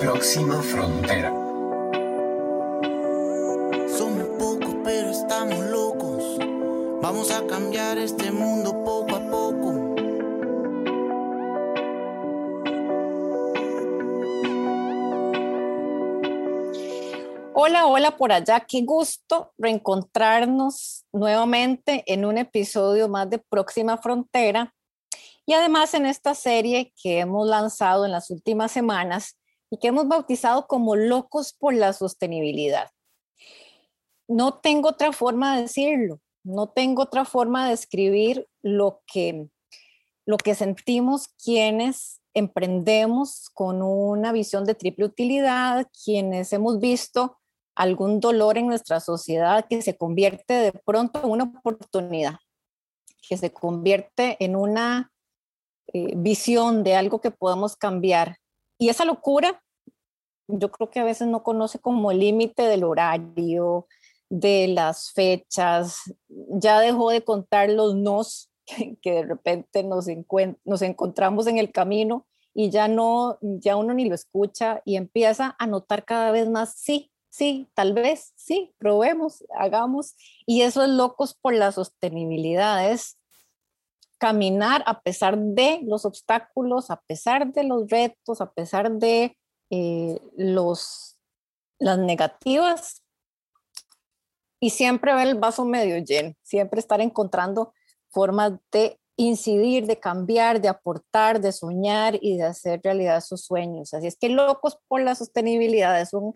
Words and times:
Próxima 0.00 0.62
frontera. 0.62 1.30
Somos 3.98 4.28
pocos, 4.38 4.76
pero 4.84 5.10
estamos 5.10 5.58
locos. 5.58 6.38
Vamos 7.02 7.32
a 7.32 7.44
cambiar 7.48 7.98
este 7.98 8.30
mundo 8.30 8.84
poco 8.84 9.16
a 9.16 9.20
poco. 9.28 9.94
Hola, 17.54 17.86
hola 17.86 18.16
por 18.16 18.30
allá. 18.30 18.60
Qué 18.60 18.82
gusto 18.82 19.52
reencontrarnos 19.58 21.06
nuevamente 21.12 22.04
en 22.06 22.24
un 22.24 22.38
episodio 22.38 23.08
más 23.08 23.28
de 23.28 23.38
Próxima 23.38 23.98
Frontera. 23.98 24.72
Y 25.44 25.54
además 25.54 25.92
en 25.94 26.06
esta 26.06 26.36
serie 26.36 26.92
que 27.02 27.18
hemos 27.18 27.48
lanzado 27.48 28.04
en 28.04 28.12
las 28.12 28.30
últimas 28.30 28.70
semanas 28.70 29.38
y 29.70 29.78
que 29.78 29.88
hemos 29.88 30.08
bautizado 30.08 30.66
como 30.66 30.96
Locos 30.96 31.52
por 31.52 31.74
la 31.74 31.92
Sostenibilidad. 31.92 32.90
No 34.26 34.54
tengo 34.54 34.90
otra 34.90 35.12
forma 35.12 35.56
de 35.56 35.62
decirlo, 35.62 36.20
no 36.44 36.68
tengo 36.68 37.02
otra 37.02 37.24
forma 37.24 37.64
de 37.64 37.70
describir 37.70 38.48
lo 38.62 39.02
que, 39.06 39.48
lo 40.26 40.36
que 40.36 40.54
sentimos 40.54 41.28
quienes 41.42 42.20
emprendemos 42.34 43.50
con 43.52 43.82
una 43.82 44.32
visión 44.32 44.64
de 44.64 44.74
triple 44.74 45.06
utilidad, 45.06 45.86
quienes 46.04 46.52
hemos 46.52 46.78
visto 46.78 47.38
algún 47.74 48.20
dolor 48.20 48.58
en 48.58 48.66
nuestra 48.66 49.00
sociedad 49.00 49.66
que 49.68 49.82
se 49.82 49.96
convierte 49.96 50.54
de 50.54 50.72
pronto 50.72 51.20
en 51.22 51.30
una 51.30 51.44
oportunidad, 51.44 52.36
que 53.28 53.36
se 53.36 53.52
convierte 53.52 54.36
en 54.44 54.56
una 54.56 55.12
eh, 55.92 56.12
visión 56.16 56.82
de 56.82 56.96
algo 56.96 57.20
que 57.20 57.30
podemos 57.30 57.76
cambiar. 57.76 58.38
Y 58.78 58.88
esa 58.88 59.04
locura, 59.04 59.62
yo 60.46 60.70
creo 60.70 60.90
que 60.90 61.00
a 61.00 61.04
veces 61.04 61.28
no 61.28 61.42
conoce 61.42 61.78
como 61.78 62.10
el 62.10 62.20
límite 62.20 62.62
del 62.62 62.84
horario, 62.84 63.86
de 64.30 64.68
las 64.68 65.12
fechas, 65.12 66.14
ya 66.28 66.80
dejó 66.80 67.10
de 67.10 67.22
contar 67.22 67.70
los 67.70 67.94
nos 67.94 68.50
que, 69.02 69.12
de 69.12 69.22
repente 69.22 69.82
nos, 69.82 70.06
nos 70.64 70.82
encontramos 70.82 71.46
en 71.46 71.58
el 71.58 71.72
camino 71.72 72.26
y 72.54 72.70
ya 72.70 72.88
no, 72.88 73.38
ya 73.40 73.76
uno 73.76 73.94
ni 73.94 74.08
lo 74.08 74.14
escucha 74.14 74.82
y 74.84 74.96
empieza 74.96 75.54
a 75.58 75.66
notar 75.66 76.04
cada 76.04 76.30
vez 76.30 76.48
más, 76.48 76.74
sí, 76.76 77.10
sí, 77.30 77.68
tal 77.74 77.92
vez, 77.92 78.32
sí, 78.36 78.74
probemos, 78.78 79.44
hagamos. 79.56 80.16
Y 80.46 80.62
eso 80.62 80.82
es 80.82 80.90
locos 80.90 81.34
por 81.34 81.54
la 81.54 81.72
sostenibilidad, 81.72 82.90
es 82.90 83.17
caminar 84.18 84.82
a 84.86 85.00
pesar 85.00 85.38
de 85.38 85.80
los 85.84 86.04
obstáculos, 86.04 86.90
a 86.90 87.00
pesar 87.02 87.52
de 87.52 87.64
los 87.64 87.88
retos, 87.88 88.40
a 88.40 88.52
pesar 88.52 88.92
de 88.92 89.36
eh, 89.70 90.20
los, 90.36 91.18
las 91.78 91.98
negativas 91.98 93.02
y 94.60 94.70
siempre 94.70 95.14
ver 95.14 95.28
el 95.28 95.34
vaso 95.36 95.64
medio 95.64 95.98
lleno, 95.98 96.34
siempre 96.42 96.80
estar 96.80 97.00
encontrando 97.00 97.72
formas 98.10 98.54
de 98.72 98.98
incidir, 99.16 99.86
de 99.86 99.98
cambiar, 99.98 100.60
de 100.60 100.68
aportar, 100.68 101.40
de 101.40 101.52
soñar 101.52 102.18
y 102.20 102.36
de 102.36 102.44
hacer 102.44 102.80
realidad 102.82 103.20
sus 103.20 103.44
sueños. 103.44 103.94
Así 103.94 104.06
es 104.06 104.16
que 104.16 104.28
Locos 104.28 104.78
por 104.88 105.00
la 105.00 105.14
Sostenibilidad 105.14 106.00
es 106.00 106.12
un, 106.12 106.32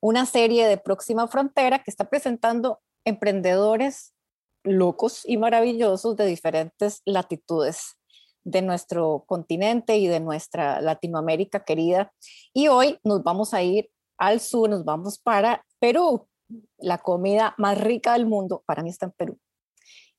una 0.00 0.26
serie 0.26 0.66
de 0.66 0.78
Próxima 0.78 1.28
Frontera 1.28 1.82
que 1.82 1.90
está 1.90 2.08
presentando 2.08 2.80
emprendedores 3.04 4.14
locos 4.62 5.22
y 5.24 5.36
maravillosos 5.36 6.16
de 6.16 6.26
diferentes 6.26 7.02
latitudes 7.04 7.96
de 8.44 8.62
nuestro 8.62 9.24
continente 9.26 9.96
y 9.96 10.06
de 10.06 10.20
nuestra 10.20 10.80
Latinoamérica 10.80 11.64
querida. 11.64 12.12
Y 12.52 12.68
hoy 12.68 12.98
nos 13.04 13.22
vamos 13.22 13.54
a 13.54 13.62
ir 13.62 13.90
al 14.18 14.40
sur, 14.40 14.68
nos 14.68 14.84
vamos 14.84 15.18
para 15.18 15.64
Perú, 15.78 16.26
la 16.78 16.98
comida 16.98 17.54
más 17.58 17.78
rica 17.80 18.14
del 18.14 18.26
mundo, 18.26 18.62
para 18.66 18.82
mí 18.82 18.90
está 18.90 19.06
en 19.06 19.12
Perú. 19.12 19.38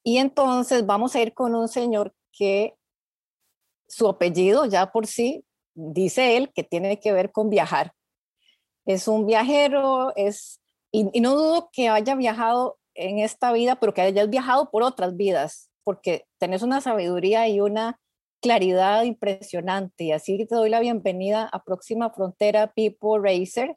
Y 0.04 0.18
entonces 0.18 0.86
vamos 0.86 1.16
a 1.16 1.22
ir 1.22 1.34
con 1.34 1.54
un 1.56 1.68
señor 1.68 2.14
que 2.32 2.76
su 3.88 4.08
apellido 4.08 4.66
ya 4.66 4.92
por 4.92 5.06
sí, 5.06 5.46
dice 5.74 6.38
él, 6.38 6.52
que 6.54 6.64
tiene 6.64 7.00
que 7.00 7.12
ver 7.12 7.32
con 7.32 7.50
viajar. 7.50 7.94
Es 8.86 9.08
un 9.08 9.28
viajero, 9.28 10.14
es, 10.16 10.60
y, 10.92 11.10
y 11.14 11.22
no 11.22 11.36
dudo 11.36 11.70
que 11.72 11.90
haya 11.90 12.16
viajado 12.16 12.80
en 13.02 13.20
esta 13.20 13.52
vida, 13.52 13.78
pero 13.78 13.94
que 13.94 14.02
hayas 14.02 14.30
viajado 14.30 14.70
por 14.70 14.84
otras 14.84 15.18
vidas, 15.18 15.72
porque 15.84 16.26
tenés 16.40 16.62
una 16.62 16.82
sabiduría 16.82 17.48
y 17.48 17.60
una 17.60 18.00
claridad 18.42 19.04
impresionante. 19.04 20.06
Y 20.06 20.12
así 20.12 20.46
te 20.46 20.56
doy 20.56 20.70
la 20.70 20.80
bienvenida 20.80 21.50
a 21.52 21.64
Próxima 21.64 22.12
Frontera 22.12 22.72
People 22.74 23.20
Racer. 23.22 23.76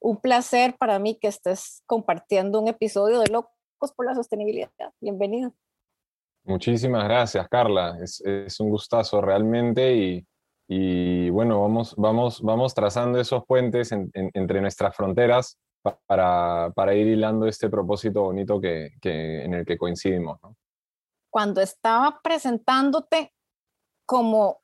Un 0.00 0.20
placer 0.20 0.76
para 0.78 0.98
mí 0.98 1.18
que 1.20 1.28
estés 1.28 1.82
compartiendo 1.86 2.60
un 2.60 2.68
episodio 2.68 3.20
de 3.20 3.28
Locos 3.28 3.92
por 3.94 4.06
la 4.06 4.14
Sostenibilidad. 4.14 4.70
Bienvenido. 5.00 5.52
Muchísimas 6.44 7.04
gracias, 7.04 7.46
Carla. 7.48 7.98
Es, 8.02 8.58
un 8.58 8.70
gustazo 8.70 9.20
realmente 9.20 10.24
y, 10.66 11.30
bueno, 11.30 11.60
vamos, 11.60 11.94
vamos, 11.96 12.40
vamos 12.42 12.74
trazando 12.74 13.20
esos 13.20 13.44
puentes 13.46 13.92
entre 13.92 14.60
nuestras 14.60 14.96
fronteras 14.96 15.58
para, 15.82 16.70
para, 16.74 16.94
ir 16.94 17.06
hilando 17.06 17.46
este 17.46 17.68
propósito 17.68 18.22
bonito 18.22 18.60
que, 18.60 18.92
que 19.00 19.44
en 19.44 19.54
el 19.54 19.66
que 19.66 19.76
coincidimos. 19.76 20.38
¿no? 20.42 20.56
Cuando 21.30 21.60
estaba 21.60 22.20
presentándote 22.22 23.32
como 24.06 24.62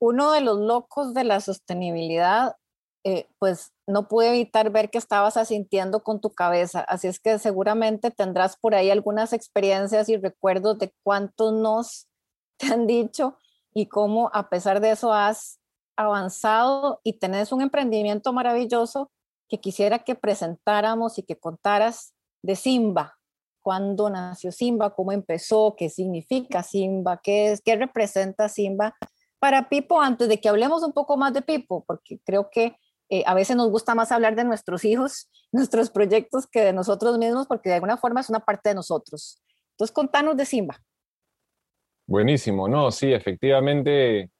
uno 0.00 0.32
de 0.32 0.40
los 0.40 0.58
locos 0.58 1.14
de 1.14 1.24
la 1.24 1.40
sostenibilidad, 1.40 2.56
eh, 3.06 3.28
pues 3.38 3.74
no 3.86 4.08
pude 4.08 4.30
evitar 4.30 4.70
ver 4.70 4.88
que 4.88 4.96
estabas 4.96 5.36
asintiendo 5.36 6.02
con 6.02 6.22
tu 6.22 6.30
cabeza. 6.30 6.80
Así 6.80 7.06
es 7.06 7.20
que 7.20 7.38
seguramente 7.38 8.10
tendrás 8.10 8.56
por 8.56 8.74
ahí 8.74 8.90
algunas 8.90 9.34
experiencias 9.34 10.08
y 10.08 10.16
recuerdos 10.16 10.78
de 10.78 10.94
cuántos 11.02 11.52
nos 11.52 12.08
te 12.56 12.72
han 12.72 12.86
dicho 12.86 13.36
y 13.74 13.86
cómo 13.86 14.30
a 14.32 14.48
pesar 14.48 14.80
de 14.80 14.92
eso 14.92 15.12
has 15.12 15.60
avanzado 15.96 17.00
y 17.04 17.18
tenés 17.18 17.52
un 17.52 17.60
emprendimiento 17.60 18.32
maravilloso 18.32 19.10
que 19.48 19.60
quisiera 19.60 20.00
que 20.00 20.14
presentáramos 20.14 21.18
y 21.18 21.22
que 21.22 21.36
contaras 21.36 22.14
de 22.42 22.56
Simba. 22.56 23.16
¿Cuándo 23.62 24.10
nació 24.10 24.52
Simba? 24.52 24.94
¿Cómo 24.94 25.12
empezó? 25.12 25.74
¿Qué 25.76 25.88
significa 25.88 26.62
Simba? 26.62 27.20
¿Qué, 27.22 27.52
es, 27.52 27.62
qué 27.62 27.76
representa 27.76 28.48
Simba 28.48 28.94
para 29.38 29.68
Pipo? 29.68 30.00
Antes 30.00 30.28
de 30.28 30.38
que 30.38 30.48
hablemos 30.48 30.82
un 30.82 30.92
poco 30.92 31.16
más 31.16 31.32
de 31.32 31.42
Pipo, 31.42 31.84
porque 31.86 32.18
creo 32.24 32.50
que 32.50 32.76
eh, 33.08 33.22
a 33.26 33.34
veces 33.34 33.56
nos 33.56 33.70
gusta 33.70 33.94
más 33.94 34.12
hablar 34.12 34.36
de 34.36 34.44
nuestros 34.44 34.84
hijos, 34.84 35.30
nuestros 35.52 35.90
proyectos, 35.90 36.46
que 36.46 36.60
de 36.60 36.72
nosotros 36.72 37.18
mismos, 37.18 37.46
porque 37.46 37.70
de 37.70 37.76
alguna 37.76 37.96
forma 37.96 38.20
es 38.20 38.28
una 38.28 38.40
parte 38.40 38.70
de 38.70 38.74
nosotros. 38.74 39.40
Entonces, 39.72 39.94
contanos 39.94 40.36
de 40.36 40.44
Simba. 40.44 40.78
Buenísimo, 42.06 42.68
no, 42.68 42.90
sí, 42.90 43.12
efectivamente 43.12 44.30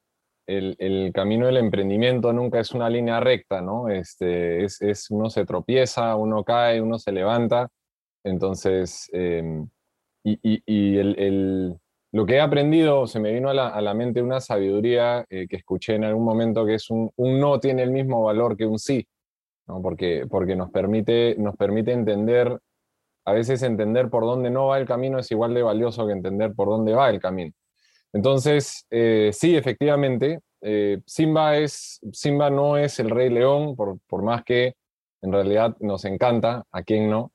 el, 0.46 1.12
camino 1.12 1.46
del 1.46 1.56
emprendimiento 1.58 2.32
nunca 2.32 2.60
es 2.60 2.72
una 2.72 2.88
línea 2.90 3.20
recta, 3.20 3.60
¿no? 3.60 3.88
Este, 3.88 4.64
es, 4.64 5.10
uno 5.10 5.30
se 5.30 5.44
tropieza, 5.44 6.16
uno 6.16 6.44
cae, 6.44 6.80
uno 6.80 6.98
se 6.98 7.12
levanta. 7.12 7.68
Entonces, 8.24 9.08
em, 9.12 9.68
y, 10.24 10.96
el, 10.96 11.78
lo 12.12 12.26
que 12.26 12.34
he 12.34 12.40
aprendido, 12.40 13.06
se 13.06 13.20
me 13.20 13.32
vino 13.32 13.50
a 13.50 13.54
la, 13.54 13.94
mente 13.94 14.22
una 14.22 14.40
sabiduría 14.40 15.26
eh, 15.28 15.46
que 15.48 15.56
escuché 15.56 15.94
en 15.96 16.04
algún 16.04 16.24
momento, 16.24 16.64
que 16.64 16.74
es 16.74 16.90
un, 16.90 17.10
un, 17.16 17.40
no 17.40 17.60
tiene 17.60 17.82
el 17.82 17.90
mismo 17.90 18.22
valor 18.22 18.56
que 18.56 18.66
un 18.66 18.78
sí, 18.78 19.06
¿no? 19.66 19.82
porque, 19.82 20.26
porque 20.30 20.56
nos, 20.56 20.70
permite, 20.70 21.36
nos 21.38 21.56
permite 21.56 21.92
entender, 21.92 22.58
a 23.24 23.32
veces 23.32 23.62
entender 23.62 24.10
por 24.10 24.24
dónde 24.24 24.50
no 24.50 24.68
va 24.68 24.78
el 24.78 24.86
camino 24.86 25.18
es 25.18 25.30
igual 25.30 25.54
de 25.54 25.62
valioso 25.62 26.06
que 26.06 26.12
entender 26.12 26.54
por 26.54 26.68
dónde 26.68 26.94
va 26.94 27.10
el 27.10 27.20
camino. 27.20 27.52
Entonces, 28.14 28.86
eh, 28.90 29.30
sí, 29.32 29.56
efectivamente, 29.56 30.38
eh, 30.60 31.00
Simba, 31.04 31.58
es, 31.58 32.00
Simba 32.12 32.48
no 32.48 32.76
es 32.76 33.00
el 33.00 33.10
rey 33.10 33.28
león, 33.28 33.74
por, 33.74 34.22
más 34.22 34.44
que 34.44 34.76
en 35.20 35.32
realidad 35.32 35.76
nos 35.80 36.04
encanta, 36.04 36.64
a 36.70 36.82
quien 36.84 37.10
no, 37.10 37.32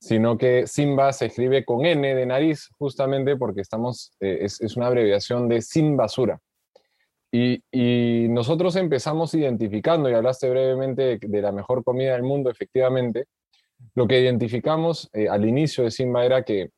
sino 0.00 0.36
que 0.36 0.66
Simba 0.66 1.12
se 1.12 1.26
escribe 1.26 1.64
con 1.64 1.86
N 1.86 2.12
de 2.12 2.26
nariz, 2.26 2.68
justamente 2.76 3.36
porque 3.36 3.60
estamos, 3.60 4.12
eh, 4.18 4.38
es, 4.40 4.76
una 4.76 4.88
abreviación 4.88 5.48
de 5.48 5.62
sin 5.62 5.96
basura. 5.96 6.40
Y, 7.30 7.62
nosotros 8.28 8.74
empezamos 8.76 9.32
identificando, 9.34 10.10
y 10.10 10.14
hablaste 10.14 10.50
brevemente 10.50 11.18
de, 11.20 11.42
la 11.42 11.52
mejor 11.52 11.84
comida 11.84 12.14
del 12.14 12.24
mundo, 12.24 12.50
efectivamente, 12.50 13.26
lo 13.94 14.08
que 14.08 14.20
identificamos 14.20 15.08
al 15.30 15.44
inicio 15.46 15.84
de 15.84 15.90
Simba 15.90 16.24
era 16.24 16.42
que 16.42 16.70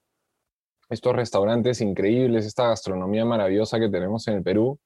estos 0.89 1.15
restaurantes 1.15 1.81
increíbles, 1.81 2.47
esta 2.47 2.69
gastronomía 2.69 3.25
maravillosa 3.25 3.79
que 3.79 3.89
tenemos 3.89 4.27
en 4.29 4.35
el 4.35 4.43
Perú, 4.43 4.79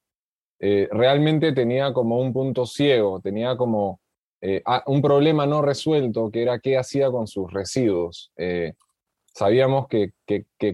eh, 0.58 0.88
realmente 0.92 1.52
tenía 1.52 1.92
como 1.92 2.20
un 2.20 2.32
punto 2.32 2.66
ciego, 2.66 3.20
tenía 3.20 3.56
como 3.56 4.00
eh, 4.40 4.62
un 4.86 5.02
problema 5.02 5.46
no 5.46 5.62
resuelto, 5.62 6.30
que 6.30 6.42
era 6.42 6.58
qué 6.60 6.78
hacía 6.78 7.10
con 7.10 7.26
sus 7.26 7.52
residuos. 7.52 8.32
Eh, 8.36 8.74
sabíamos 9.26 9.86
que, 9.88 10.12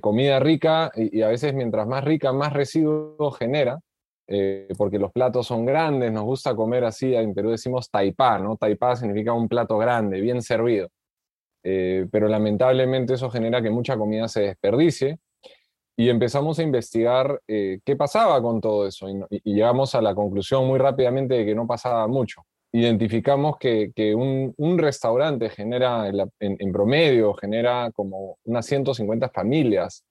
comida 0.01 0.41
rica, 0.41 0.91
y, 0.95 1.23
a 1.23 1.29
veces 1.29 1.55
mientras 1.55 1.87
más 1.87 2.05
rica, 2.05 2.33
más 2.33 2.53
residuos 2.53 3.39
genera, 3.39 3.81
porque 4.77 4.99
los 4.99 5.11
platos 5.11 5.47
son 5.47 5.65
grandes, 5.65 6.13
nos 6.13 6.25
gusta 6.25 6.55
comer 6.55 6.85
así, 6.85 7.15
en 7.15 7.33
Perú 7.33 7.51
decimos 7.51 7.91
taipá, 7.91 8.39
¿no? 8.39 8.59
Taipá 8.59 8.95
significa 8.95 9.33
un 9.33 9.49
plato 9.49 9.79
grande, 9.79 10.21
bien 10.21 10.43
servido. 10.43 10.91
Eh, 11.70 12.06
pero 12.11 12.29
lamentablemente 12.29 13.15
eso 13.15 13.29
genera 13.29 13.61
que 13.61 13.69
mucha 13.69 13.97
comida 13.99 14.26
se 14.26 14.41
desperdicie 14.41 15.19
y 15.97 16.09
empezamos 16.09 16.59
a 16.59 16.62
investigar 16.62 17.43
eh, 17.47 17.81
qué 17.85 17.94
pasaba 17.94 18.41
con 18.41 18.61
todo 18.61 18.87
eso 18.87 19.06
y, 19.09 19.43
llegamos 19.44 19.94
a 19.94 20.00
la 20.00 20.15
conclusión 20.15 20.67
muy 20.67 20.79
rápidamente 20.79 21.35
de 21.35 21.44
que 21.44 21.55
no 21.55 21.67
pasaba 21.67 22.06
mucho. 22.06 22.43
Identificamos 22.73 23.59
que, 23.59 23.93
un, 24.15 24.79
restaurante 24.79 25.50
genera, 25.50 26.09
en, 26.09 26.73
promedio, 26.73 27.35
genera 27.35 27.91
como 27.93 28.38
unas 28.44 28.65
150 28.67 29.29
familias 29.31 30.05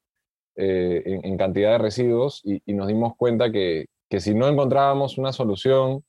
en, 0.56 1.38
cantidad 1.38 1.72
de 1.72 1.78
residuos 1.78 2.42
y, 2.44 2.62
y 2.66 2.74
nos 2.74 2.88
dimos 2.88 3.16
cuenta 3.16 3.52
que, 3.52 3.86
que 4.10 4.20
si 4.20 4.34
no 4.34 4.48
encontrábamos 4.48 5.18
una 5.18 5.32
solución, 5.34 6.04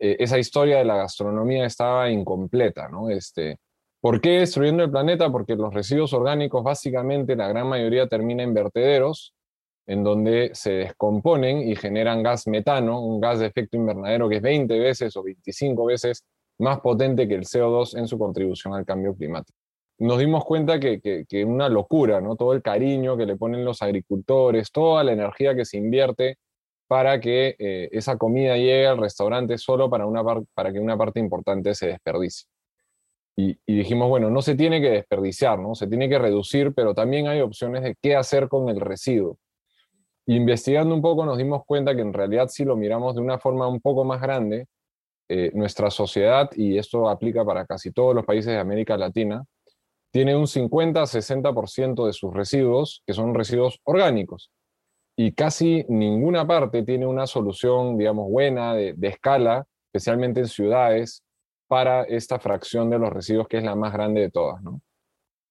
eh, 0.00 0.16
esa 0.18 0.38
historia 0.38 0.78
de 0.78 0.84
la 0.84 0.96
gastronomía 0.96 1.64
estaba 1.64 2.10
incompleta, 2.10 2.88
¿no? 2.88 3.10
Este, 3.10 3.56
¿Por 4.00 4.20
qué 4.20 4.40
destruyendo 4.40 4.84
el 4.84 4.90
planeta? 4.90 5.30
Porque 5.30 5.56
los 5.56 5.74
residuos 5.74 6.12
orgánicos 6.12 6.62
básicamente 6.62 7.34
la 7.34 7.48
gran 7.48 7.66
mayoría 7.68 8.06
termina 8.06 8.44
en 8.44 8.54
vertederos, 8.54 9.34
en 9.86 10.04
donde 10.04 10.50
se 10.54 10.72
descomponen 10.72 11.66
y 11.66 11.74
generan 11.74 12.22
gas 12.22 12.46
metano, 12.46 13.00
un 13.00 13.20
gas 13.20 13.40
de 13.40 13.46
efecto 13.46 13.76
invernadero 13.76 14.28
que 14.28 14.36
es 14.36 14.42
20 14.42 14.78
veces 14.78 15.16
o 15.16 15.22
25 15.22 15.84
veces 15.86 16.24
más 16.58 16.80
potente 16.80 17.26
que 17.26 17.34
el 17.34 17.44
CO2 17.44 17.98
en 17.98 18.06
su 18.06 18.18
contribución 18.18 18.74
al 18.74 18.84
cambio 18.84 19.16
climático. 19.16 19.58
Nos 19.98 20.18
dimos 20.20 20.44
cuenta 20.44 20.78
que, 20.78 21.00
que, 21.00 21.44
una 21.44 21.68
locura, 21.68 22.20
¿no? 22.20 22.36
Todo 22.36 22.52
el 22.52 22.62
cariño 22.62 23.16
que 23.16 23.26
le 23.26 23.36
ponen 23.36 23.64
los 23.64 23.82
agricultores, 23.82 24.70
toda 24.70 25.02
la 25.02 25.12
energía 25.12 25.56
que 25.56 25.64
se 25.64 25.76
invierte 25.76 26.36
para 26.86 27.20
que 27.20 27.56
eh, 27.58 27.88
esa 27.90 28.16
comida 28.16 28.56
llegue 28.56 28.86
al 28.86 28.98
restaurante 28.98 29.58
solo 29.58 29.90
para, 29.90 30.06
una 30.06 30.22
para 30.54 30.72
que 30.72 30.78
una 30.78 30.96
parte 30.96 31.18
importante 31.18 31.74
se 31.74 31.88
desperdicie. 31.88 32.46
Y, 33.40 33.56
dijimos, 33.72 34.08
bueno, 34.08 34.30
no 34.30 34.42
se 34.42 34.56
tiene 34.56 34.80
que 34.80 34.90
desperdiciar, 34.90 35.60
¿no? 35.60 35.76
se 35.76 35.86
tiene 35.86 36.08
que 36.08 36.18
reducir, 36.18 36.74
pero 36.74 36.92
también 36.92 37.28
hay 37.28 37.40
opciones 37.40 37.84
de 37.84 37.94
qué 38.02 38.16
hacer 38.16 38.48
con 38.48 38.68
el 38.68 38.80
residuo. 38.80 39.38
Investigando 40.26 40.92
un 40.92 41.00
poco 41.00 41.24
nos 41.24 41.38
dimos 41.38 41.62
cuenta 41.64 41.94
que 41.94 42.02
en 42.02 42.12
realidad 42.12 42.48
si 42.48 42.64
lo 42.64 42.76
miramos 42.76 43.14
de 43.14 43.20
una 43.20 43.38
forma 43.38 43.68
un 43.68 43.80
poco 43.80 44.04
más 44.04 44.20
grande, 44.20 44.66
eh, 45.28 45.52
nuestra 45.54 45.88
sociedad, 45.90 46.50
y 46.56 46.78
esto 46.78 47.08
aplica 47.08 47.44
para 47.44 47.64
casi 47.64 47.92
todos 47.92 48.12
los 48.12 48.24
países 48.24 48.52
de 48.52 48.58
América 48.58 48.96
Latina, 48.96 49.44
tiene 50.10 50.34
un 50.34 50.46
50-60% 50.46 52.06
de 52.06 52.12
sus 52.12 52.34
residuos 52.34 53.02
que 53.06 53.12
son 53.12 53.34
residuos 53.34 53.78
orgánicos 53.84 54.50
y 55.20 55.32
casi 55.32 55.84
ninguna 55.88 56.46
parte 56.46 56.82
tiene 56.82 57.06
una 57.06 57.26
solución, 57.26 57.98
digamos, 57.98 58.30
buena 58.30 58.74
de, 58.74 58.94
escala, 59.02 59.66
especialmente 59.92 60.40
en 60.40 60.46
ciudades, 60.46 61.24
para 61.68 62.02
esta 62.04 62.38
fracción 62.38 62.90
de 62.90 62.98
los 62.98 63.10
residuos 63.12 63.46
que 63.46 63.58
es 63.58 63.64
la 63.64 63.76
más 63.76 63.92
grande 63.92 64.22
de 64.22 64.30
todas. 64.30 64.60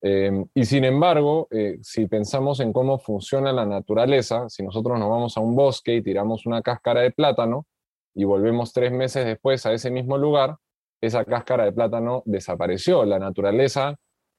Em, 0.02 0.46
y 0.54 0.66
sin 0.66 0.84
embargo, 0.84 1.48
eh, 1.52 1.80
si 1.81 2.08
pensamos 2.08 2.60
en 2.60 2.74
cómo 2.74 3.00
funciona 3.00 3.54
la 3.54 3.66
naturaleza, 3.66 4.50
si 4.50 4.64
nosotros 4.64 5.00
nos 5.00 5.10
vamos 5.10 5.38
a 5.38 5.42
un 5.42 5.56
bosque 5.56 5.96
y 5.96 6.04
tiramos 6.04 6.46
una 6.46 6.62
cáscara 6.62 7.02
de 7.02 7.12
plátano 7.12 7.66
y 8.14 8.24
volvemos 8.24 8.74
tres 8.74 8.92
meses 8.92 9.25
después 9.25 9.66
a 9.66 9.74
ese 9.74 9.90
mismo 9.92 10.18
lugar, 10.18 10.58
esa 11.02 11.24
cáscara 11.25 11.66
de 11.66 11.72
plátano 11.72 12.24
desapareció. 12.25 13.06
La 13.06 13.20
naturaleza 13.20 13.96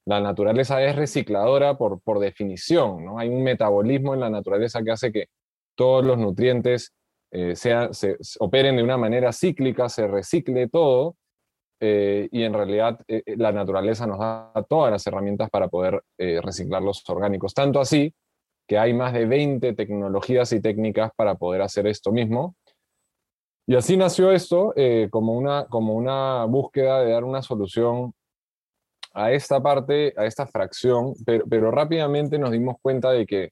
la 0.09 0.19
naturaleza 0.19 0.83
es 0.83 0.95
recicladora 0.95 1.77
por, 1.77 2.01
por 2.01 2.17
definición, 2.17 3.05
¿no? 3.05 3.19
Hay 3.19 3.29
un 3.29 3.43
metabolismo 3.43 4.15
en 4.15 4.21
la 4.21 4.29
naturaleza 4.31 4.81
que 4.81 4.89
hace 4.89 5.11
que 5.11 5.27
todos 5.75 6.03
los 6.03 6.17
nutrientes 6.17 6.93
eh, 7.31 7.55
se, 7.55 8.17
operen 8.39 8.77
de 8.77 8.81
una 8.81 8.97
manera 8.97 9.31
cíclica, 9.31 9.87
se 9.87 10.07
recicle 10.07 10.67
todo, 10.67 11.15
eh, 11.79 12.27
y 12.31 12.43
en 12.43 12.53
realidad 12.53 12.99
eh, 13.07 13.23
la 13.37 13.51
naturaleza 13.51 14.05
nos 14.05 14.19
da 14.19 14.51
todas 14.67 14.91
las 14.91 15.05
herramientas 15.07 15.49
para 15.49 15.67
poder 15.67 16.01
reciclar 16.17 16.81
los 16.81 17.07
orgánicos. 17.09 17.53
Tanto 17.53 17.79
así 17.79 18.13
que 18.67 18.77
hay 18.77 18.93
más 18.93 19.13
de 19.13 19.25
20 19.25 19.73
tecnologías 19.73 20.51
y 20.53 20.61
técnicas 20.61 21.11
para 21.15 21.35
poder 21.35 21.61
hacer 21.61 21.87
esto 21.87 22.11
mismo. 22.11 22.55
Y 23.67 23.75
así 23.75 23.97
nació 23.97 24.31
esto 24.31 24.73
como, 25.11 25.33
una, 25.33 25.65
como 25.65 25.93
una 25.93 26.45
búsqueda 26.45 27.01
de 27.01 27.11
dar 27.11 27.23
una 27.23 27.41
solución 27.41 28.13
a 29.13 29.31
esta 29.31 29.61
parte, 29.61 30.13
a 30.17 30.25
esta 30.25 30.45
fracción, 30.47 31.13
pero, 31.25 31.71
rápidamente 31.71 32.37
nos 32.37 32.51
dimos 32.51 32.77
cuenta 32.81 33.11
de 33.11 33.25
que 33.25 33.49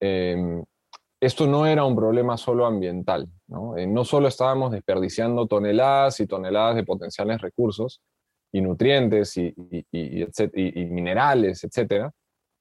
em, 0.00 0.64
esto 1.22 1.46
no 1.46 1.66
era 1.66 1.84
un 1.84 1.94
problema 1.94 2.36
solo 2.36 2.66
ambiental, 2.66 3.28
¿no? 3.46 3.76
Eh, 3.76 3.86
no 3.86 4.04
solo 4.04 4.26
estábamos 4.26 4.72
desperdiciando 4.72 5.46
toneladas 5.46 6.18
y 6.18 6.26
toneladas 6.26 6.74
de 6.74 6.82
potenciales 6.82 7.40
recursos 7.40 8.00
y 8.50 8.60
nutrientes 8.60 9.36
y, 9.36 9.54
y, 9.92 10.84
minerales, 10.86 11.62
etcétera, 11.62 12.10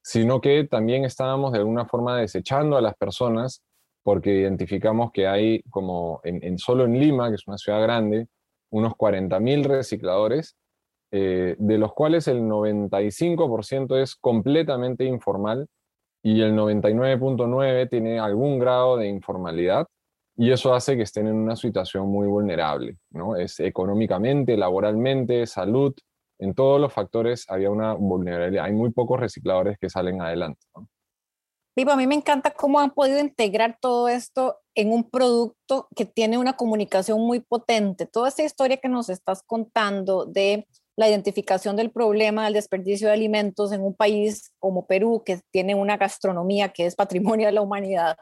sino 0.03 0.41
que 0.41 0.65
también 0.65 1.05
estábamos 1.05 1.53
de 1.53 1.57
alguna 1.57 1.87
forma 1.87 2.15
desechando 2.15 2.77
a 2.77 2.81
las 2.81 2.95
personas 2.95 3.63
porque 4.03 4.31
identificamos 4.41 5.11
que 5.11 5.25
hay 5.25 5.63
como 5.71 6.21
en, 6.23 6.59
solo 6.59 6.85
en 6.85 6.99
Lima, 6.99 7.29
que 7.29 7.35
es 7.35 7.47
una 7.47 7.57
ciudad 7.57 7.81
grande, 7.81 8.27
unos 8.69 8.93
40.000 8.93 9.63
recicladores 9.63 10.55
eh, 11.11 11.55
de 11.57 11.77
los 11.79 11.93
cuales 11.93 12.27
el 12.27 12.41
95% 12.41 13.99
es 13.99 14.15
completamente 14.15 15.03
informal 15.03 15.67
y 16.23 16.41
el 16.41 16.53
99.9% 16.53 17.89
tiene 17.89 18.19
algún 18.19 18.59
grado 18.59 18.97
de 18.97 19.07
informalidad 19.07 19.87
y 20.37 20.51
eso 20.51 20.73
hace 20.73 20.95
que 20.95 21.03
estén 21.03 21.27
en 21.27 21.35
una 21.35 21.55
situación 21.55 22.07
muy 22.07 22.27
vulnerable, 22.27 22.97
¿no? 23.09 23.35
Es 23.35 23.59
económicamente, 23.59 24.57
laboralmente, 24.57 25.45
salud, 25.45 25.93
en 26.41 26.55
todos 26.55 26.81
los 26.81 26.91
factores 26.91 27.45
había 27.47 27.69
una 27.69 27.93
vulnerabilidad. 27.93 28.65
Hay 28.65 28.73
muy 28.73 28.89
pocos 28.89 29.19
recicladores 29.19 29.77
que 29.77 29.89
salen 29.89 30.21
adelante. 30.21 30.65
¿no? 30.75 30.87
a 31.91 31.95
mí 31.95 32.07
me 32.07 32.15
encanta 32.15 32.51
cómo 32.51 32.79
han 32.79 32.91
podido 32.91 33.19
integrar 33.19 33.77
todo 33.79 34.09
esto 34.09 34.57
en 34.75 34.91
un 34.91 35.09
producto 35.09 35.87
que 35.95 36.05
tiene 36.05 36.37
una 36.37 36.53
comunicación 36.57 37.19
muy 37.21 37.39
potente. 37.41 38.05
Toda 38.07 38.29
esta 38.29 38.43
historia 38.43 38.77
que 38.77 38.89
nos 38.89 39.09
estás 39.09 39.43
contando 39.43 40.25
de 40.25 40.67
la 41.01 41.09
identificación 41.09 41.75
del 41.75 41.89
problema 41.89 42.45
del 42.45 42.53
desperdicio 42.53 43.07
de 43.07 43.13
alimentos 43.13 43.71
en 43.71 43.81
un 43.81 43.95
país 43.95 44.53
como 44.59 44.85
Perú, 44.85 45.23
que 45.25 45.41
tiene 45.49 45.73
una 45.73 45.97
gastronomía 45.97 46.69
que 46.69 46.85
es 46.85 46.95
patrimonio 46.95 47.47
de 47.47 47.53
la 47.53 47.61
humanidad, 47.61 48.17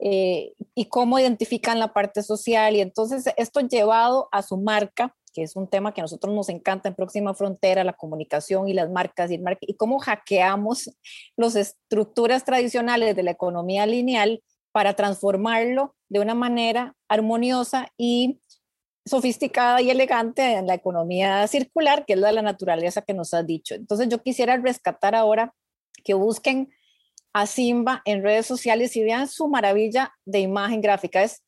eh, 0.00 0.52
y 0.74 0.86
cómo 0.86 1.20
identifican 1.20 1.78
la 1.78 1.92
parte 1.92 2.24
social. 2.24 2.74
Y 2.74 2.80
entonces 2.80 3.24
esto 3.36 3.60
llevado 3.60 4.28
a 4.32 4.42
su 4.42 4.56
marca, 4.56 5.14
que 5.32 5.44
es 5.44 5.54
un 5.54 5.68
tema 5.68 5.94
que 5.94 6.00
a 6.00 6.04
nosotros 6.04 6.34
nos 6.34 6.48
encanta 6.48 6.88
en 6.88 6.96
Próxima 6.96 7.34
Frontera, 7.34 7.84
la 7.84 7.92
comunicación 7.92 8.68
y 8.68 8.72
las 8.72 8.90
marcas 8.90 9.30
y, 9.30 9.40
y 9.60 9.74
cómo 9.76 10.00
hackeamos 10.00 10.90
las 11.36 11.54
estructuras 11.54 12.44
tradicionales 12.44 13.14
de 13.14 13.22
la 13.22 13.30
economía 13.30 13.86
lineal 13.86 14.42
para 14.72 14.94
transformarlo 14.94 15.94
de 16.08 16.18
una 16.18 16.34
manera 16.34 16.96
armoniosa 17.08 17.86
y 17.96 18.40
sofisticada 19.06 19.82
y 19.82 19.90
elegante 19.90 20.54
en 20.54 20.66
la 20.66 20.74
economía 20.74 21.46
circular, 21.46 22.04
que 22.06 22.14
es 22.14 22.18
la 22.18 22.28
de 22.28 22.34
la 22.34 22.42
naturaleza 22.42 23.02
que 23.02 23.14
nos 23.14 23.34
has 23.34 23.46
dicho. 23.46 23.74
Entonces 23.74 24.08
yo 24.08 24.22
quisiera 24.22 24.56
rescatar 24.56 25.14
ahora 25.14 25.54
que 26.04 26.14
busquen 26.14 26.70
a 27.34 27.46
Simba 27.46 28.00
en 28.04 28.22
redes 28.22 28.46
sociales 28.46 28.96
y 28.96 29.02
vean 29.02 29.28
su 29.28 29.48
maravilla 29.48 30.12
de 30.24 30.40
imagen 30.40 30.80
gráfica. 30.80 31.22
Es, 31.22 31.42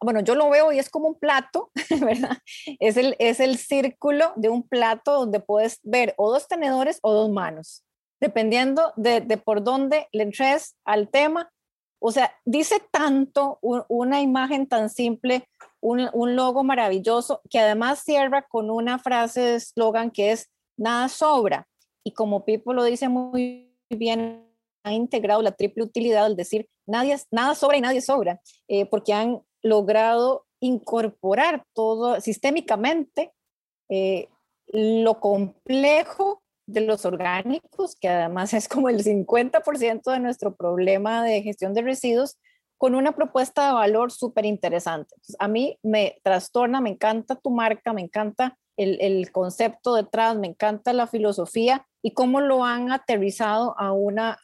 bueno, 0.00 0.20
yo 0.20 0.34
lo 0.34 0.48
veo 0.48 0.72
y 0.72 0.78
es 0.78 0.88
como 0.88 1.08
un 1.08 1.18
plato, 1.18 1.70
¿verdad? 2.00 2.38
Es 2.78 2.96
el, 2.96 3.16
es 3.18 3.40
el 3.40 3.58
círculo 3.58 4.32
de 4.36 4.48
un 4.48 4.66
plato 4.66 5.12
donde 5.12 5.40
puedes 5.40 5.80
ver 5.82 6.14
o 6.16 6.32
dos 6.32 6.48
tenedores 6.48 6.98
o 7.02 7.12
dos 7.12 7.30
manos, 7.30 7.84
dependiendo 8.20 8.92
de, 8.96 9.20
de 9.20 9.36
por 9.36 9.62
dónde 9.62 10.06
le 10.12 10.22
entres 10.22 10.76
al 10.84 11.10
tema. 11.10 11.50
O 12.04 12.10
sea, 12.10 12.34
dice 12.44 12.82
tanto 12.90 13.60
una 13.60 14.20
imagen 14.20 14.66
tan 14.66 14.90
simple 14.90 15.48
un, 15.80 16.10
logo 16.34 16.64
maravilloso 16.64 17.42
que 17.48 17.60
además 17.60 18.02
cierra 18.02 18.42
con 18.42 18.70
una 18.70 18.98
frase 18.98 19.40
de 19.40 19.54
eslogan 19.54 20.10
que 20.10 20.32
es 20.32 20.50
nada 20.76 21.08
sobra. 21.08 21.68
Y 22.02 22.12
como 22.12 22.44
Pipo 22.44 22.72
lo 22.72 22.82
dice 22.82 23.08
muy 23.08 23.72
bien, 23.88 24.44
ha 24.82 24.92
integrado 24.92 25.42
la 25.42 25.52
triple 25.52 25.84
utilidad 25.84 26.24
al 26.24 26.34
decir 26.34 26.68
nadie, 26.86 27.16
nada 27.30 27.54
sobra 27.54 27.76
y 27.76 27.80
nadie 27.80 28.00
sobra, 28.00 28.40
eh, 28.66 28.84
porque 28.86 29.12
han 29.12 29.40
logrado 29.62 30.46
incorporar 30.58 31.64
todo 31.72 32.20
sistémicamente 32.20 33.32
eh, 33.88 34.28
lo 34.66 35.20
complejo 35.20 36.41
de 36.72 36.82
los 36.82 37.04
orgánicos, 37.04 37.96
que 37.96 38.08
además 38.08 38.54
es 38.54 38.68
como 38.68 38.88
el 38.88 39.04
50% 39.04 40.10
de 40.10 40.20
nuestro 40.20 40.54
problema 40.54 41.22
de 41.24 41.42
gestión 41.42 41.74
de 41.74 41.82
residuos, 41.82 42.38
con 42.78 42.96
una 42.96 43.12
propuesta 43.12 43.66
de 43.66 43.74
valor 43.74 44.10
súper 44.10 44.44
interesante. 44.44 45.14
A 45.38 45.46
mí 45.46 45.78
me 45.82 46.18
trastorna, 46.24 46.80
me 46.80 46.90
encanta 46.90 47.36
tu 47.36 47.50
marca, 47.50 47.92
me 47.92 48.00
encanta 48.00 48.58
el, 48.76 49.30
concepto 49.30 49.94
detrás, 49.94 50.36
me 50.36 50.48
encanta 50.48 50.92
la 50.92 51.06
filosofía 51.06 51.86
y 52.02 52.12
cómo 52.12 52.40
lo 52.40 52.64
han 52.64 52.90
aterrizado 52.90 53.78
a 53.78 53.92
una, 53.92 54.38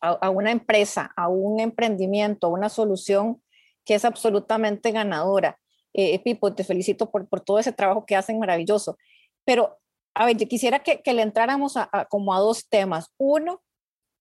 a, 0.00 0.28
una 0.28 0.50
empresa, 0.50 1.12
a 1.16 1.28
un 1.28 1.60
emprendimiento, 1.60 2.48
a 2.48 2.50
una 2.50 2.68
solución 2.68 3.42
que 3.86 3.94
es 3.94 4.04
absolutamente 4.04 4.90
ganadora. 4.90 5.58
Eh, 5.94 6.18
Pipo, 6.22 6.54
te 6.54 6.64
felicito 6.64 7.10
por, 7.10 7.28
por 7.28 7.40
todo 7.40 7.58
ese 7.58 7.72
trabajo 7.72 8.04
que 8.04 8.16
hacen 8.16 8.38
maravilloso. 8.38 8.98
Pero, 9.44 9.78
a 10.14 10.26
ver, 10.26 10.36
yo 10.36 10.46
quisiera 10.46 10.80
que, 10.80 11.00
le 11.12 11.22
entráramos 11.22 11.76
a, 11.76 12.06
como 12.10 12.34
a 12.34 12.38
dos 12.40 12.68
temas. 12.68 13.06
Uno, 13.18 13.62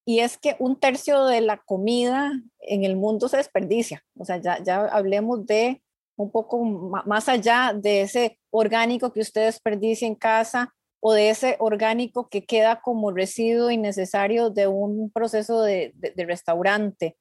y 0.06 0.20
es 0.20 0.38
que 0.38 0.56
un 0.60 0.80
tercio 0.80 1.26
de 1.26 1.42
la 1.42 1.58
comida 1.58 2.32
en 2.60 2.84
el 2.84 2.96
mundo 2.96 3.28
se 3.30 3.38
desperdicia. 3.38 4.04
O 4.18 4.26
sea, 4.26 4.38
ya, 4.38 4.62
ya 4.64 4.86
hablemos 4.86 5.46
de 5.46 5.82
un 6.16 6.32
poco 6.32 6.64
más 6.64 7.30
allá 7.30 7.74
de 7.76 8.02
ese 8.02 8.40
orgánico 8.52 9.12
que 9.12 9.22
usted 9.22 9.46
desperdicia 9.46 10.08
en 10.08 10.16
casa 10.16 10.74
o 11.00 11.14
de 11.14 11.30
ese 11.30 11.56
orgánico 11.60 12.30
que 12.30 12.46
queda 12.46 12.80
como 12.82 13.12
residuo 13.12 13.72
innecesario 13.72 14.50
de 14.50 14.68
un 14.68 15.10
proceso 15.12 15.62
de, 15.64 15.94
de, 15.96 16.26
restaurante. 16.26 17.18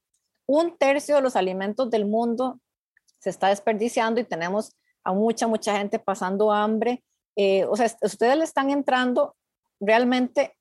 Un 0.47 0.77
tercio 0.77 1.17
de 1.17 1.23
los 1.23 1.35
alimentos 1.35 1.91
del 1.91 2.05
mundo 2.05 2.61
se 3.19 3.31
está 3.31 3.49
desperdiciando 3.49 4.21
y 4.21 4.25
tenemos 4.25 4.77
a 5.03 5.15
mucha, 5.15 5.47
mucha 5.47 5.79
gente 5.79 5.99
pasando 5.99 6.53
hambre. 6.53 7.03
Eh, 7.37 7.65
o 7.65 7.77
sea, 7.77 7.87
ustedes 8.03 8.37
le 8.37 8.45
están 8.45 8.71
entrando 8.71 9.37
realmente 9.81 10.57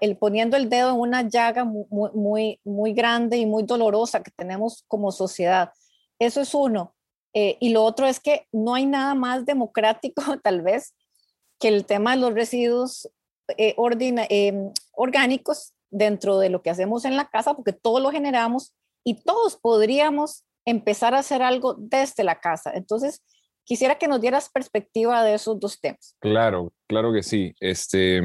el, 0.00 0.16
poniendo 0.16 0.56
el 0.56 0.68
dedo 0.68 0.90
en 0.90 1.00
una 1.00 1.22
llaga 1.22 1.64
muy, 1.64 1.86
muy, 2.14 2.60
muy 2.64 2.92
grande 2.92 3.36
y 3.36 3.46
muy 3.46 3.62
dolorosa 3.62 4.22
que 4.22 4.30
tenemos 4.30 4.84
como 4.88 5.12
sociedad. 5.12 5.72
Eso 6.18 6.40
es 6.40 6.54
uno. 6.54 6.94
Eh, 7.32 7.56
y 7.60 7.70
lo 7.70 7.84
otro 7.84 8.06
es 8.06 8.20
que 8.20 8.46
no 8.52 8.74
hay 8.74 8.86
nada 8.86 9.14
más 9.14 9.44
democrático, 9.44 10.22
tal 10.42 10.62
vez, 10.62 10.94
que 11.58 11.68
el 11.68 11.86
tema 11.86 12.12
de 12.12 12.22
los 12.22 12.34
residuos 12.34 13.08
eh, 13.56 13.74
em, 14.28 14.72
orgánicos 14.92 15.74
dentro 15.90 16.38
de 16.38 16.50
lo 16.50 16.62
que 16.62 16.70
hacemos 16.70 17.04
en 17.04 17.16
la 17.16 17.28
casa, 17.28 17.54
porque 17.54 17.72
todos 17.72 18.00
lo 18.00 18.10
generamos 18.10 18.74
y 19.04 19.22
todos 19.22 19.56
podríamos 19.56 20.44
empezar 20.64 21.14
a 21.14 21.18
hacer 21.18 21.42
algo 21.42 21.74
desde 21.74 22.24
la 22.24 22.40
casa. 22.40 22.72
Entonces, 22.74 23.22
quisiera 23.70 23.94
que 23.94 24.08
nos 24.08 24.20
dieras 24.20 24.50
perspectiva 24.50 25.22
de 25.22 25.34
esos 25.34 25.60
dos 25.60 25.80
temas. 25.80 26.16
Claro, 26.18 26.72
claro 26.88 27.12
que 27.12 27.22
sí. 27.22 27.54
Este, 27.60 28.18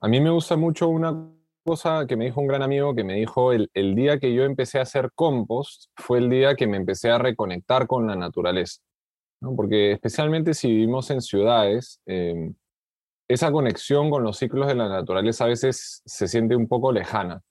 a 0.00 0.08
mí 0.08 0.18
me 0.18 0.30
gusta 0.30 0.56
mucho 0.56 0.88
una 0.88 1.30
cosa 1.62 2.06
que 2.06 2.16
me 2.16 2.24
dijo 2.24 2.40
un 2.40 2.46
gran 2.46 2.62
amigo 2.62 2.94
que 2.94 3.04
me 3.04 3.16
dijo 3.16 3.52
el, 3.52 3.68
día 3.94 4.18
que 4.18 4.32
yo 4.32 4.44
empecé 4.44 4.78
a 4.78 4.84
hacer 4.84 5.10
compost 5.14 5.90
fue 5.94 6.20
el 6.20 6.30
día 6.30 6.54
que 6.54 6.66
me 6.66 6.78
empecé 6.78 7.10
a 7.10 7.18
reconectar 7.18 7.86
con 7.86 8.06
la 8.06 8.16
naturaleza. 8.16 8.80
Porque 9.40 9.92
especialmente 9.92 10.54
si 10.54 10.68
vivimos 10.68 11.10
en 11.10 11.20
ciudades, 11.20 12.00
em, 12.06 12.54
esa 13.28 13.52
conexión 13.52 14.08
con 14.08 14.22
los 14.22 14.38
ciclos 14.38 14.68
de 14.68 14.74
la 14.74 14.88
naturaleza 14.88 15.44
a 15.44 15.48
veces 15.48 16.00
se 16.06 16.26
siente 16.28 16.56
un 16.56 16.66
poco 16.66 16.92
lejana. 16.92 17.42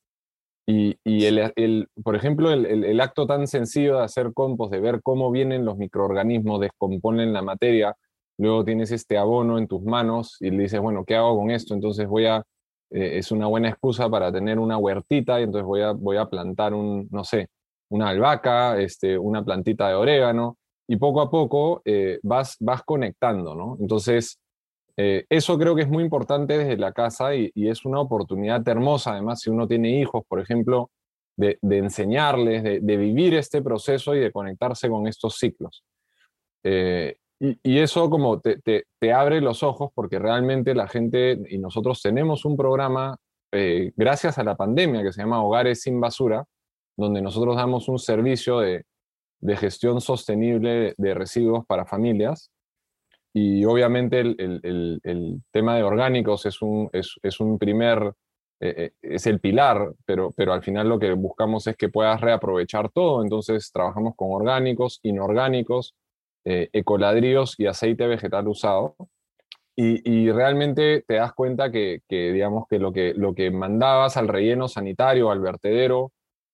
Y, 0.71 1.25
el, 1.25 1.87
por 2.03 2.15
ejemplo, 2.15 2.51
el, 2.51 3.01
acto 3.01 3.25
tan 3.25 3.47
sencillo 3.47 3.97
de 3.97 4.03
hacer 4.03 4.33
compost, 4.35 4.71
de 4.71 4.79
ver 4.79 5.01
cómo 5.01 5.31
vienen 5.31 5.65
los 5.65 5.77
microorganismos, 5.77 6.59
descomponen 6.59 7.33
la 7.33 7.41
materia, 7.41 7.95
luego 8.37 8.63
tienes 8.63 8.91
este 8.91 9.17
abono 9.17 9.57
en 9.57 9.67
tus 9.67 9.81
manos 9.81 10.37
y 10.39 10.51
le 10.51 10.63
dices, 10.63 10.79
bueno, 10.79 11.05
¿qué 11.05 11.15
hago 11.15 11.35
con 11.39 11.49
esto? 11.49 11.73
Entonces 11.73 12.07
voy 12.07 12.27
a, 12.27 12.43
eh, 12.91 13.17
es 13.17 13.31
una 13.31 13.47
buena 13.47 13.69
excusa 13.69 14.09
para 14.09 14.31
tener 14.31 14.59
una 14.59 14.77
huertita 14.77 15.39
y 15.39 15.43
entonces 15.45 15.65
voy 15.65 15.81
a, 15.81 15.91
voy 15.93 16.17
a 16.17 16.27
plantar 16.29 16.75
un, 16.75 17.07
no 17.09 17.23
sé, 17.23 17.47
una 17.89 18.09
albahaca, 18.09 18.79
este, 18.79 19.17
una 19.17 19.43
plantita 19.43 19.87
de 19.87 19.95
orégano 19.95 20.57
y 20.87 20.97
poco 20.97 21.21
a 21.21 21.31
poco 21.31 21.81
eh, 21.83 22.19
vas, 22.21 22.57
vas 22.59 22.83
conectando, 22.83 23.55
¿no? 23.55 23.75
Entonces, 23.79 24.37
eh, 24.97 25.25
eso 25.29 25.57
creo 25.57 25.75
que 25.75 25.83
es 25.83 25.89
muy 25.89 26.03
importante 26.03 26.57
desde 26.57 26.77
la 26.77 26.91
casa 26.91 27.35
y, 27.35 27.51
es 27.55 27.85
una 27.85 27.99
oportunidad 27.99 28.67
hermosa, 28.67 29.13
además, 29.13 29.41
si 29.41 29.49
uno 29.49 29.67
tiene 29.67 29.99
hijos, 29.99 30.23
por 30.27 30.39
ejemplo, 30.39 30.89
de, 31.37 31.57
enseñarles, 31.61 32.63
de, 32.63 32.97
vivir 32.97 33.33
este 33.35 33.61
proceso 33.61 34.13
y 34.15 34.19
de 34.19 34.31
conectarse 34.31 34.89
con 34.89 35.07
estos 35.07 35.37
ciclos. 35.37 35.83
Y, 37.41 37.79
eso 37.79 38.09
como 38.09 38.41
te, 38.41 39.13
abre 39.13 39.39
los 39.39 39.63
ojos 39.63 39.91
porque 39.95 40.19
realmente 40.19 40.75
la 40.75 40.87
gente 40.87 41.39
y 41.49 41.57
nosotros 41.57 42.01
tenemos 42.01 42.43
un 42.43 42.57
programa, 42.57 43.17
eh, 43.53 43.93
gracias 43.95 44.37
a 44.37 44.43
la 44.43 44.55
pandemia, 44.57 45.03
que 45.03 45.13
se 45.13 45.21
llama 45.21 45.41
Hogares 45.41 45.81
sin 45.81 46.01
Basura, 46.01 46.45
donde 46.97 47.21
nosotros 47.21 47.55
damos 47.55 47.87
un 47.87 47.97
servicio 47.97 48.59
de 48.59 48.83
gestión 49.55 50.01
sostenible 50.01 50.93
de 50.97 51.13
residuos 51.13 51.65
para 51.65 51.85
familias. 51.85 52.51
Y 53.33 53.63
obviamente 53.65 54.19
el, 54.19 54.35
el, 54.39 54.99
el, 55.03 55.41
tema 55.51 55.75
de 55.75 55.83
orgánicos 55.83 56.45
es 56.45 56.61
un, 56.61 56.89
es, 56.93 57.15
es 57.21 57.39
un 57.39 57.59
primer, 57.59 58.13
eh, 58.59 58.73
eh, 58.77 58.91
es 59.01 59.27
el 59.27 59.39
pilar, 59.39 59.93
pero, 60.05 60.31
pero 60.35 60.53
al 60.53 60.63
final 60.63 60.89
lo 60.89 60.99
que 60.99 61.13
buscamos 61.13 61.67
es 61.67 61.77
que 61.77 61.89
puedas 61.89 62.19
reaprovechar 62.21 62.89
todo. 62.89 63.23
Entonces 63.23 63.71
trabajamos 63.71 64.15
con 64.15 64.29
orgánicos, 64.31 64.99
inorgánicos, 65.03 65.93
eh, 66.45 66.69
ecoladrillos 66.73 67.55
y 67.59 67.67
aceite 67.67 68.07
vegetal 68.07 68.47
usado. 68.47 68.95
Y, 69.81 70.29
realmente 70.31 71.05
te 71.07 71.13
das 71.13 71.31
cuenta 71.33 71.71
que, 71.71 72.01
digamos, 72.09 72.65
que 72.69 72.79
lo, 72.79 72.91
que 72.91 73.13
lo 73.13 73.33
que 73.33 73.49
mandabas 73.49 74.17
al 74.17 74.27
relleno 74.27 74.67
sanitario, 74.67 75.31
al 75.31 75.39
vertedero, 75.39 76.11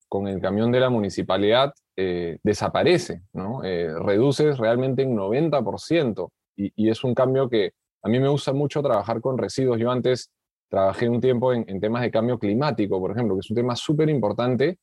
con 0.08 0.28
el 0.28 0.40
camión 0.40 0.72
de 0.72 0.80
la 0.80 0.92
municipalidad, 0.92 1.74
eh, 1.98 2.38
desaparece, 2.44 3.22
¿no? 3.34 3.64
Eh, 3.64 3.92
reduces 4.00 4.60
realmente 4.60 5.02
en 5.02 5.16
90%. 5.16 6.30
Y, 6.56 6.72
y, 6.76 6.90
es 6.90 7.04
un 7.04 7.14
cambio 7.14 7.50
que 7.50 7.74
a 8.04 8.10
mí 8.10 8.20
me 8.20 8.28
gusta 8.28 8.54
mucho 8.54 8.82
trabajar 8.82 9.22
con 9.22 9.38
residuos. 9.38 9.80
Yo 9.80 9.92
antes 9.92 10.32
trabajé 10.70 11.10
un 11.10 11.22
tiempo 11.22 11.54
en, 11.54 11.66
en 11.68 11.80
temas 11.80 12.02
de 12.02 12.12
cambio 12.12 12.40
climático, 12.40 13.00
por 13.00 13.12
ejemplo, 13.12 13.36
que 13.36 13.42
es 13.42 13.50
un 13.50 13.56
tema 13.56 13.76
súper 13.76 14.10
importante 14.10 14.80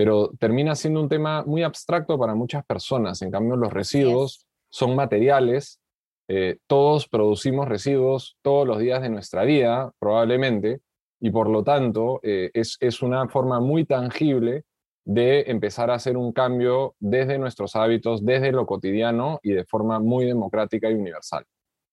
pero 0.00 0.30
termina 0.38 0.74
siendo 0.74 1.02
un 1.02 1.10
tema 1.10 1.44
muy 1.44 1.62
abstracto 1.62 2.18
para 2.18 2.34
muchas 2.34 2.64
personas. 2.64 3.20
En 3.20 3.30
cambio, 3.30 3.54
los 3.56 3.70
residuos 3.70 4.46
son 4.70 4.96
materiales, 4.96 5.78
eh, 6.26 6.56
todos 6.66 7.06
producimos 7.06 7.68
residuos 7.68 8.38
todos 8.40 8.66
los 8.66 8.78
días 8.78 9.02
de 9.02 9.10
nuestra 9.10 9.44
vida, 9.44 9.92
probablemente, 9.98 10.80
y 11.20 11.30
por 11.30 11.50
lo 11.50 11.62
tanto 11.64 12.18
eh, 12.22 12.50
es, 12.54 12.78
es 12.80 13.02
una 13.02 13.28
forma 13.28 13.60
muy 13.60 13.84
tangible 13.84 14.64
de 15.04 15.44
empezar 15.48 15.90
a 15.90 15.94
hacer 15.94 16.16
un 16.16 16.32
cambio 16.32 16.94
desde 16.98 17.38
nuestros 17.38 17.76
hábitos, 17.76 18.24
desde 18.24 18.52
lo 18.52 18.66
cotidiano 18.66 19.40
y 19.42 19.52
de 19.52 19.64
forma 19.64 19.98
muy 19.98 20.26
democrática 20.26 20.90
y 20.90 20.94
universal. 20.94 21.44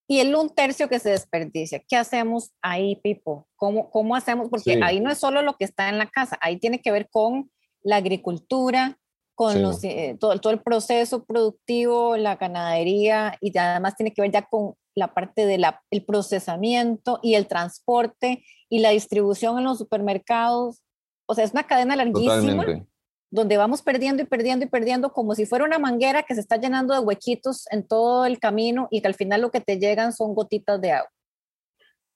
Y 0.10 0.20
el 0.20 0.34
un 0.36 0.50
tercio 0.50 0.88
que 0.88 1.00
se 1.00 1.10
desperdicia, 1.10 1.84
¿qué 1.86 1.98
hacemos 1.98 2.54
ahí, 2.62 2.96
Pipo? 2.96 3.48
¿Cómo, 3.58 3.90
cómo 3.90 4.16
hacemos? 4.16 4.50
Porque 4.50 4.80
ahí 4.82 5.02
no 5.02 5.12
es 5.12 5.18
solo 5.18 5.42
lo 5.42 5.58
que 5.58 5.66
está 5.66 5.90
en 5.90 5.98
la 5.98 6.08
casa, 6.08 6.38
ahí 6.42 6.58
tiene 6.58 6.82
que 6.82 6.92
ver 6.92 7.10
con 7.10 7.52
la 7.82 7.98
agricultura, 7.98 8.98
con 9.36 9.62
los, 9.62 9.84
eh, 9.84 10.18
todo, 10.20 10.40
todo, 10.40 10.54
el 10.54 10.62
proceso 10.62 11.24
productivo, 11.24 12.18
la 12.18 12.38
ganadería 12.38 13.38
y 13.40 13.56
además 13.58 13.96
tiene 13.96 14.12
que 14.12 14.22
ver 14.22 14.32
ya 14.32 14.42
con 14.44 14.74
la 14.96 15.14
parte 15.14 15.46
del 15.46 15.64
el 15.92 16.06
procesamiento 16.06 17.20
y 17.22 17.36
el 17.36 17.48
transporte 17.48 18.44
y 18.68 18.80
la 18.80 18.90
distribución 18.90 19.60
en 19.60 19.66
los 19.66 19.78
supermercados. 19.78 20.82
O 21.28 21.36
sea, 21.36 21.44
es 21.44 21.52
una 21.52 21.68
cadena 21.68 21.96
larguísima 21.96 22.66
donde 23.30 23.58
vamos 23.58 23.82
perdiendo 23.82 24.24
y 24.24 24.26
perdiendo 24.26 24.66
y 24.66 24.70
perdiendo 24.70 25.12
como 25.12 25.36
si 25.36 25.46
fuera 25.46 25.66
una 25.66 25.80
manguera 25.80 26.24
que 26.24 26.36
se 26.36 26.42
está 26.42 26.58
llenando 26.58 26.94
de 26.94 27.00
huequitos 27.02 27.66
en 27.72 27.88
todo 27.88 28.26
el 28.26 28.40
camino 28.40 28.88
y 28.92 29.02
que 29.02 29.08
al 29.08 29.16
final 29.16 29.42
lo 29.42 29.52
que 29.52 29.62
te 29.62 29.78
llegan 29.78 30.14
son 30.14 30.34
gotitas 30.34 30.80
de 30.80 30.94
agua. 30.94 31.10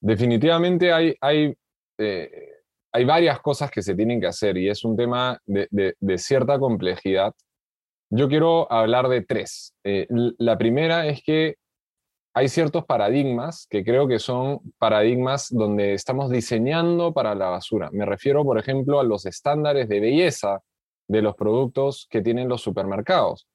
Definitivamente 0.00 0.92
hay, 0.92 1.14
hay 1.20 1.54
eh, 1.98 2.62
hay 2.92 3.04
varias 3.04 3.40
cosas 3.40 3.70
que 3.70 3.82
se 3.82 3.94
tienen 3.94 4.20
que 4.20 4.26
hacer 4.26 4.56
y 4.58 4.68
es 4.68 4.84
un 4.84 4.96
tema 4.96 5.40
de, 5.46 5.94
cierta 6.18 6.58
complejidad. 6.58 7.32
Yo 8.10 8.28
quiero 8.28 8.70
hablar 8.70 9.08
de 9.08 9.22
tres. 9.22 9.74
Eh, 9.82 10.06
la 10.10 10.58
primera 10.58 11.06
es 11.06 11.22
que 11.22 11.56
hay 12.34 12.48
ciertos 12.48 12.84
paradigmas 12.84 13.66
que 13.68 13.82
creo 13.82 14.06
que 14.06 14.18
son 14.18 14.60
paradigmas 14.78 15.48
donde 15.50 15.94
estamos 15.94 16.30
diseñando 16.30 17.14
para 17.14 17.34
la 17.34 17.48
basura. 17.48 17.88
Me 17.92 18.04
refiero, 18.04 18.44
por 18.44 18.58
ejemplo, 18.58 19.00
a 19.00 19.04
los 19.04 19.24
estándares 19.24 19.88
de 19.88 20.00
belleza 20.00 20.60
de 21.12 21.22
los 21.22 21.36
productos 21.36 22.06
que 22.10 22.22
tienen 22.22 22.48
los 22.48 22.62
supermercados. 22.62 23.46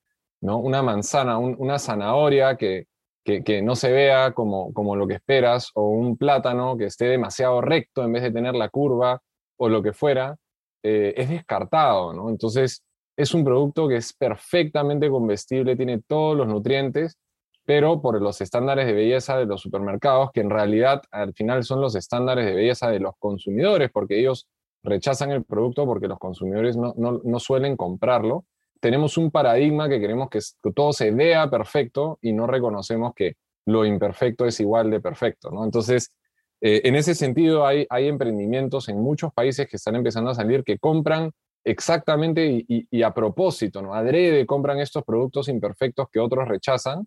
¿no? 0.41 0.57
Una 0.59 0.83
manzana, 0.83 1.39
una 1.39 1.79
zanahoria 1.79 2.55
que, 2.55 2.85
que, 3.23 3.61
no 3.61 3.75
se 3.75 3.91
vea 3.91 4.31
como, 4.33 4.71
como 4.73 4.95
lo 4.95 5.07
que 5.07 5.15
esperas, 5.15 5.71
o 5.73 5.89
un 5.89 6.17
plátano 6.17 6.77
que 6.77 6.85
esté 6.85 7.05
demasiado 7.05 7.59
recto 7.61 8.03
en 8.03 8.13
vez 8.13 8.23
de 8.23 8.31
tener 8.31 8.55
la 8.55 8.69
curva, 8.69 9.21
o 9.57 9.69
lo 9.69 9.81
que 9.81 9.91
fuera, 9.91 10.37
eh, 10.83 11.15
es 11.17 11.29
descartado, 11.29 12.13
¿no? 12.13 12.29
Entonces, 12.29 12.83
es 13.17 13.33
un 13.33 13.43
producto 13.43 13.87
que 13.87 13.97
es 13.97 14.13
perfectamente 14.13 15.09
comestible, 15.09 15.75
tiene 15.75 15.99
todos 16.07 16.37
los 16.37 16.47
nutrientes, 16.47 17.17
pero 17.65 18.01
por 18.01 18.21
los 18.21 18.39
estándares 18.39 18.85
de 18.85 18.93
belleza 18.93 19.37
de 19.37 19.47
los 19.47 19.61
supermercados, 19.61 20.29
que 20.31 20.41
en 20.41 20.51
realidad 20.51 21.01
al 21.11 21.33
final 21.33 21.63
son 21.63 21.81
los 21.81 21.95
estándares 21.95 22.45
de 22.45 22.53
belleza 22.53 22.89
de 22.91 22.99
los 22.99 23.15
consumidores, 23.17 23.89
porque 23.91 24.19
ellos 24.19 24.47
rechazan 24.87 25.31
el 25.31 25.43
producto 25.43 25.85
porque 25.85 26.07
los 26.07 26.17
consumidores 26.17 26.77
no, 26.77 26.93
no, 26.95 27.39
suelen 27.39 27.75
comprarlo. 27.75 28.45
Tenemos 28.79 29.17
un 29.17 29.31
paradigma 29.31 29.89
que 29.89 29.99
queremos 29.99 30.29
que 30.29 30.39
todo 30.73 30.93
se 30.93 31.11
vea 31.11 31.49
perfecto 31.49 32.17
y 32.21 32.33
no 32.33 32.47
reconocemos 32.47 33.13
que 33.15 33.35
lo 33.65 33.85
imperfecto 33.85 34.45
es 34.45 34.59
igual 34.59 34.89
de 34.89 35.01
perfecto, 35.01 35.51
¿no? 35.51 35.65
Entonces, 35.65 36.13
eh, 36.61 36.81
en 36.85 36.95
ese 36.95 37.13
sentido, 37.13 37.67
hay, 37.67 37.85
hay 37.89 38.07
emprendimientos 38.07 38.87
en 38.89 38.99
muchos 38.99 39.33
países 39.33 39.67
que 39.67 39.75
están 39.75 39.95
empezando 39.95 40.31
a 40.31 40.35
salir 40.35 40.63
que 40.63 40.79
compran 40.79 41.31
exactamente 41.63 42.65
y, 42.67 43.03
a 43.03 43.13
propósito, 43.13 43.81
¿no? 43.81 43.93
Adrede 43.93 44.45
compran 44.45 44.79
estos 44.79 45.03
productos 45.03 45.49
imperfectos 45.49 46.07
que 46.09 46.19
otros 46.19 46.47
rechazan 46.47 47.05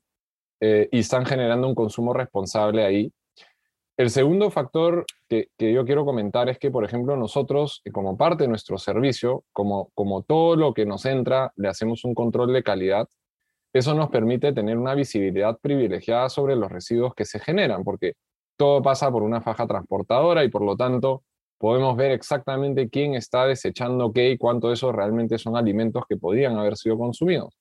eh, 0.60 0.88
y 0.92 0.98
están 0.98 1.24
generando 1.24 1.66
un 1.66 1.74
consumo 1.74 2.12
responsable 2.12 2.84
ahí. 2.84 3.10
El 4.00 4.08
segundo 4.08 4.50
factor 4.50 5.04
que, 5.28 5.50
yo 5.58 5.84
quiero 5.84 6.06
comentar 6.06 6.48
es 6.48 6.58
que, 6.58 6.70
por 6.70 6.86
ejemplo, 6.86 7.18
nosotros, 7.18 7.82
como 7.92 8.16
parte 8.16 8.44
de 8.44 8.48
nuestro 8.48 8.78
servicio, 8.78 9.44
como, 9.52 9.90
como 9.94 10.22
todo 10.22 10.56
lo 10.56 10.72
que 10.72 10.86
nos 10.86 11.04
entra, 11.04 11.52
le 11.56 11.68
hacemos 11.68 12.02
un 12.06 12.14
control 12.14 12.54
de 12.54 12.62
calidad. 12.62 13.06
Eso 13.74 13.94
nos 13.94 14.08
permite 14.08 14.54
tener 14.54 14.78
una 14.78 14.94
visibilidad 14.94 15.58
privilegiada 15.60 16.30
sobre 16.30 16.56
los 16.56 16.72
residuos 16.72 17.14
que 17.14 17.26
se 17.26 17.40
generan, 17.40 17.84
porque 17.84 18.14
todo 18.56 18.80
pasa 18.80 19.12
por 19.12 19.22
una 19.22 19.42
faja 19.42 19.66
transportadora 19.66 20.44
y 20.44 20.48
por 20.48 20.62
lo 20.62 20.78
tanto 20.78 21.22
podemos 21.58 21.94
ver 21.94 22.12
exactamente 22.12 22.88
quién 22.88 23.14
está 23.14 23.44
desechando 23.44 24.14
qué 24.14 24.30
y 24.30 24.38
cuánto 24.38 24.68
de 24.68 24.74
eso 24.76 24.92
realmente 24.92 25.36
son 25.36 25.58
alimentos 25.58 26.04
que 26.08 26.16
podían 26.16 26.56
haber 26.56 26.78
sido 26.78 26.96
consumidos. 26.96 27.54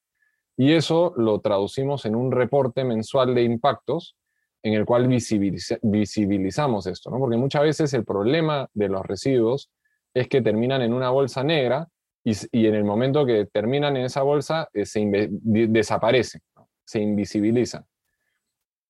Y 0.55 0.71
eso 0.71 1.11
lo 1.17 1.41
traducimos 1.41 2.05
en 2.05 2.15
un 2.15 2.31
reporte 2.31 2.85
mensual 2.85 3.35
de 3.35 3.43
impactos 3.43 4.15
en 4.61 4.73
el 4.73 4.85
cual 4.85 5.07
visibilizamos 5.07 6.87
esto, 6.87 7.09
¿no? 7.09 7.17
Porque 7.17 7.37
muchas 7.37 7.63
veces 7.63 7.93
el 7.93 8.03
problema 8.03 8.67
de 8.73 8.89
los 8.89 9.05
residuos 9.05 9.69
es 10.13 10.27
que 10.27 10.41
terminan 10.41 10.81
en 10.81 10.93
una 10.93 11.09
bolsa 11.09 11.43
negra 11.43 11.87
y, 12.23 12.67
en 12.67 12.75
el 12.75 12.83
momento 12.83 13.25
que 13.25 13.45
terminan 13.45 13.95
en 13.97 14.05
esa 14.05 14.21
bolsa 14.21 14.67
eh, 14.73 14.85
se 14.85 15.29
desaparecen, 15.31 16.41
se 16.83 17.01
invisibilizan. 17.01 17.85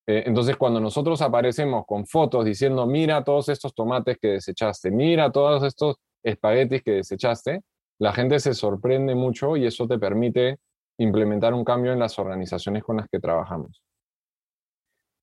Eh, 0.08 0.24
entonces, 0.26 0.58
cuando 0.58 0.80
nosotros 0.80 1.22
aparecemos 1.22 1.86
con 1.86 2.08
fotos 2.08 2.46
diciendo, 2.46 2.88
mira 2.88 3.24
todos 3.24 3.50
estos 3.50 3.76
tomates 3.76 4.18
que 4.20 4.30
desechaste, 4.30 4.90
mira 4.90 5.32
todos 5.32 5.64
estos 5.64 5.98
espaguetis 6.24 6.82
que 6.82 6.92
desechaste, 6.94 7.62
la 8.00 8.12
gente 8.14 8.40
se 8.40 8.54
sorprende 8.54 9.14
mucho 9.14 9.56
y 9.56 9.68
eso 9.68 9.88
te 9.88 10.00
permite 10.00 10.58
implementar 10.98 11.54
un 11.54 11.64
cambio 11.64 11.94
en 11.94 12.00
las 12.00 12.18
organizaciones 12.18 12.84
con 12.84 12.98
las 12.98 13.08
que 13.08 13.20
trabajamos. 13.20 13.84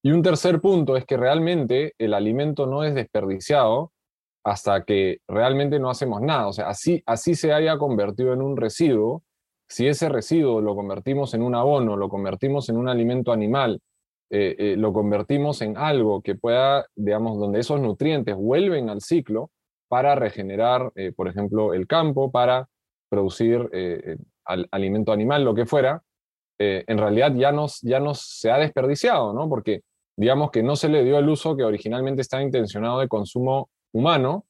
Y 0.07 0.13
un 0.13 0.23
tercer 0.23 0.61
punto 0.61 0.97
es 0.97 1.05
que 1.05 1.17
realmente 1.17 1.95
el 1.99 2.15
alimento 2.15 2.69
no 2.69 2.85
es 2.85 2.95
desperdiciado 2.95 3.91
hasta 4.45 4.85
que 4.85 5.19
realmente 5.27 5.81
no 5.81 5.91
hacemos 5.91 6.23
nada. 6.23 6.47
O 6.47 6.53
sea, 6.53 6.69
así, 6.69 7.03
así 7.07 7.35
se 7.35 7.53
haya 7.53 7.77
convertido 7.77 8.33
en 8.33 8.41
un 8.41 8.57
residuo, 8.57 9.25
si 9.69 9.89
ese 9.89 10.09
residuo 10.09 10.61
lo 10.61 10.77
convertimos 10.77 11.35
en 11.35 11.43
un 11.43 11.57
abono, 11.57 11.97
lo 11.97 12.09
convertimos 12.09 12.69
en 12.69 12.77
un 12.77 12.89
alimento 12.89 13.33
animal, 13.33 13.81
eh, 14.31 14.55
eh, 14.57 14.77
lo 14.77 14.93
convertimos 14.93 15.61
en 15.61 15.77
algo 15.77 16.23
que 16.23 16.37
pueda, 16.37 16.87
digamos, 16.95 17.41
donde 17.41 17.59
esos 17.59 17.81
nutrientes 17.81 18.37
vuelven 18.37 18.89
al 18.89 19.01
ciclo 19.01 19.51
para 19.89 20.15
regenerar, 20.15 20.93
eh, 20.95 21.11
por 21.17 21.27
ejemplo, 21.27 21.75
el 21.75 21.89
campo, 21.89 22.31
para 22.31 22.69
producir 23.11 23.69
alimento 24.71 25.11
animal, 25.11 25.43
lo 25.43 25.53
que 25.53 25.67
fuera, 25.67 26.01
en 26.59 26.97
realidad 26.97 27.35
ya 27.35 27.51
nos, 27.51 27.81
ya 27.83 27.99
nos 27.99 28.21
se 28.21 28.53
ha 28.53 28.59
desperdiciado, 28.59 29.33
¿no? 29.33 29.49
Porque 29.49 29.83
digamos 30.17 30.51
que 30.51 30.63
no 30.63 30.77
se 30.77 30.89
le 30.89 31.05
dio 31.05 31.19
el 31.19 31.29
uso 31.29 31.57
que 31.57 31.65
originalmente 31.65 32.23
estaba 32.23 32.43
intencionado 32.43 33.01
de 33.01 33.09
consumo 33.09 33.69
humano, 33.93 34.47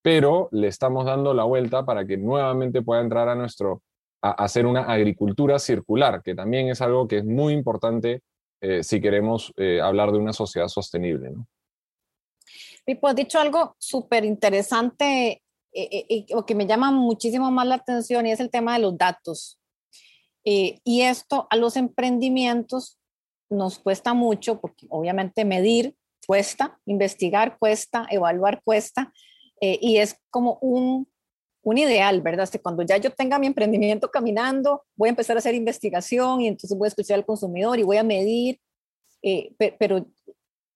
pero 0.00 0.48
le 0.52 0.68
estamos 0.68 1.04
dando 1.04 1.34
la 1.34 1.44
vuelta 1.44 1.84
para 1.84 2.06
que 2.06 2.16
nuevamente 2.16 2.82
pueda 2.82 3.00
entrar 3.00 3.28
a 3.28 3.34
nuestro, 3.34 3.82
a, 4.22 4.30
hacer 4.30 4.64
una 4.64 4.82
agricultura 4.82 5.58
circular, 5.58 6.22
que 6.22 6.34
también 6.34 6.68
es 6.68 6.80
algo 6.80 7.08
que 7.08 7.18
es 7.18 7.24
muy 7.24 7.52
importante 7.52 8.22
eh, 8.60 8.82
si 8.82 9.00
queremos 9.00 9.52
eh, 9.56 9.80
hablar 9.80 10.12
de 10.12 10.18
una 10.18 10.32
sociedad 10.32 10.68
sostenible. 10.68 11.30
¿no? 11.30 11.46
Pipo, 12.84 13.08
has 13.08 13.16
dicho 13.16 13.40
algo 13.40 13.76
súper 13.78 14.24
interesante 14.24 15.42
eh, 15.72 16.26
o 16.34 16.46
que 16.46 16.54
me 16.54 16.66
llama 16.66 16.90
muchísimo 16.90 17.50
más 17.50 17.66
la 17.66 17.74
atención 17.76 18.26
y 18.26 18.32
es 18.32 18.40
el 18.40 18.50
tema 18.50 18.74
de 18.74 18.80
los 18.80 18.96
datos. 18.96 19.58
y 20.44 21.02
esto 21.02 21.46
a 21.50 21.56
los 21.56 21.76
emprendimientos 21.76 22.97
nos 23.50 23.78
cuesta 23.78 24.14
mucho, 24.14 24.60
porque 24.60 24.86
obviamente 24.90 25.44
medir 25.44 25.94
cuesta, 26.26 26.78
investigar 26.84 27.58
cuesta, 27.58 28.06
evaluar 28.10 28.62
cuesta, 28.62 29.12
eh, 29.60 29.78
y 29.80 29.96
es 29.96 30.20
como 30.30 30.58
un, 30.60 31.08
un 31.62 31.78
ideal, 31.78 32.20
¿verdad? 32.20 32.48
Que 32.48 32.60
cuando 32.60 32.82
ya 32.82 32.96
yo 32.96 33.10
tenga 33.10 33.38
mi 33.38 33.46
emprendimiento 33.46 34.10
caminando, 34.10 34.84
voy 34.96 35.08
a 35.08 35.10
empezar 35.10 35.36
a 35.36 35.38
hacer 35.38 35.54
investigación 35.54 36.42
y 36.42 36.48
entonces 36.48 36.76
voy 36.76 36.86
a 36.86 36.88
escuchar 36.88 37.16
al 37.16 37.26
consumidor 37.26 37.78
y 37.78 37.82
voy 37.82 37.96
a 37.96 38.04
medir, 38.04 38.60
eh, 39.22 39.54
pero 39.78 40.06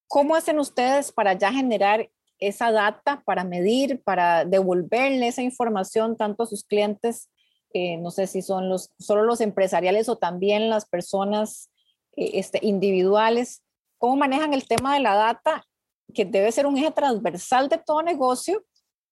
¿cómo 0.08 0.34
hacen 0.34 0.58
ustedes 0.58 1.12
para 1.12 1.34
ya 1.34 1.52
generar 1.52 2.10
esa 2.38 2.72
data, 2.72 3.22
para 3.24 3.44
medir, 3.44 4.02
para 4.02 4.44
devolverle 4.44 5.28
esa 5.28 5.42
información 5.42 6.16
tanto 6.16 6.42
a 6.42 6.46
sus 6.46 6.64
clientes? 6.64 7.30
Eh, 7.72 7.96
no 7.98 8.10
sé 8.10 8.26
si 8.26 8.42
son 8.42 8.68
los, 8.68 8.90
solo 8.98 9.22
los 9.22 9.40
empresariales 9.40 10.08
o 10.08 10.18
también 10.18 10.68
las 10.68 10.84
personas 10.86 11.70
este, 12.16 12.58
individuales, 12.62 13.62
cómo 13.98 14.16
manejan 14.16 14.54
el 14.54 14.66
tema 14.66 14.94
de 14.94 15.00
la 15.00 15.14
data, 15.14 15.64
que 16.12 16.24
debe 16.24 16.52
ser 16.52 16.66
un 16.66 16.76
eje 16.76 16.90
transversal 16.90 17.68
de 17.68 17.78
todo 17.78 18.02
negocio, 18.02 18.64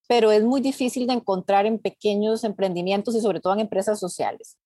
pero 0.08 0.32
es 0.32 0.42
muy 0.42 0.60
difícil 0.60 1.06
de 1.06 1.14
encontrar 1.14 1.66
en 1.66 1.78
pequeños 1.78 2.44
emprendimientos 2.44 3.14
y 3.14 3.20
sobre 3.20 3.40
todo 3.40 3.52
en 3.54 3.60
empresas 3.60 3.98
sociales. 4.00 4.58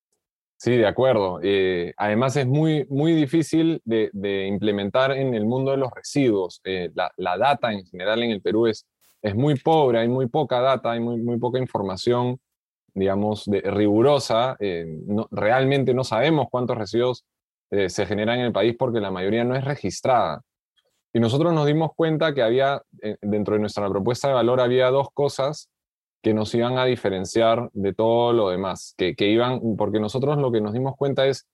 Sí, 0.57 0.77
de 0.77 0.87
acuerdo. 0.87 1.40
Eh, 1.42 1.92
además 1.97 2.37
es 2.37 2.47
muy, 2.47 2.87
muy 2.88 3.12
difícil 3.12 3.83
de, 3.85 4.47
implementar 4.47 5.12
en 5.12 5.35
el 5.35 5.44
mundo 5.44 5.73
de 5.73 5.77
los 5.77 5.90
residuos. 5.92 6.61
Eh, 6.64 6.90
la, 6.94 7.37
data 7.37 7.73
en 7.73 7.85
general 7.85 8.23
en 8.23 8.31
el 8.31 8.40
Perú 8.40 8.66
es, 8.66 8.87
es 9.20 9.35
muy 9.35 9.57
pobre, 9.57 9.99
hay 9.99 10.09
muy 10.09 10.27
poca 10.27 10.61
data, 10.61 10.92
hay 10.92 11.01
muy, 11.01 11.18
muy 11.18 11.38
poca 11.38 11.59
información, 11.59 12.40
digamos, 12.94 13.44
de, 13.44 13.61
rigurosa. 13.61 14.57
realmente 15.31 15.92
no 15.92 16.05
sabemos 16.05 16.47
cuántos 16.51 16.79
residuos 16.79 17.27
eh, 17.70 17.88
se 17.88 18.07
genera 18.07 18.35
en 18.35 18.40
el 18.40 18.53
país 18.53 18.74
porque 18.79 19.00
la 19.00 19.11
mayoría 19.11 19.44
no 19.44 19.57
es 19.57 19.64
registrada. 19.64 20.42
Y 21.12 21.20
nosotros 21.20 21.53
nos 21.55 21.66
dimos 21.66 21.92
cuenta 21.94 22.35
que 22.35 22.42
había, 22.42 22.83
eh, 23.03 23.16
dentro 23.22 23.55
de 23.55 23.61
nuestra 23.61 23.88
propuesta 23.88 24.29
de 24.29 24.35
valor, 24.35 24.61
había 24.61 24.90
dos 24.90 25.09
cosas 25.14 25.70
que 26.22 26.35
nos 26.35 26.55
iban 26.55 26.79
a 26.79 26.87
diferenciar 26.87 27.70
de 27.72 27.92
todo 27.92 28.33
lo 28.33 28.48
demás, 28.48 28.94
que, 28.96 29.14
que 29.14 29.29
iban, 29.29 29.61
porque 29.77 30.00
nosotros 30.00 30.38
lo 30.38 30.50
que 30.50 30.61
nos 30.61 30.72
dimos 30.72 30.96
cuenta 30.96 31.27
es, 31.27 31.46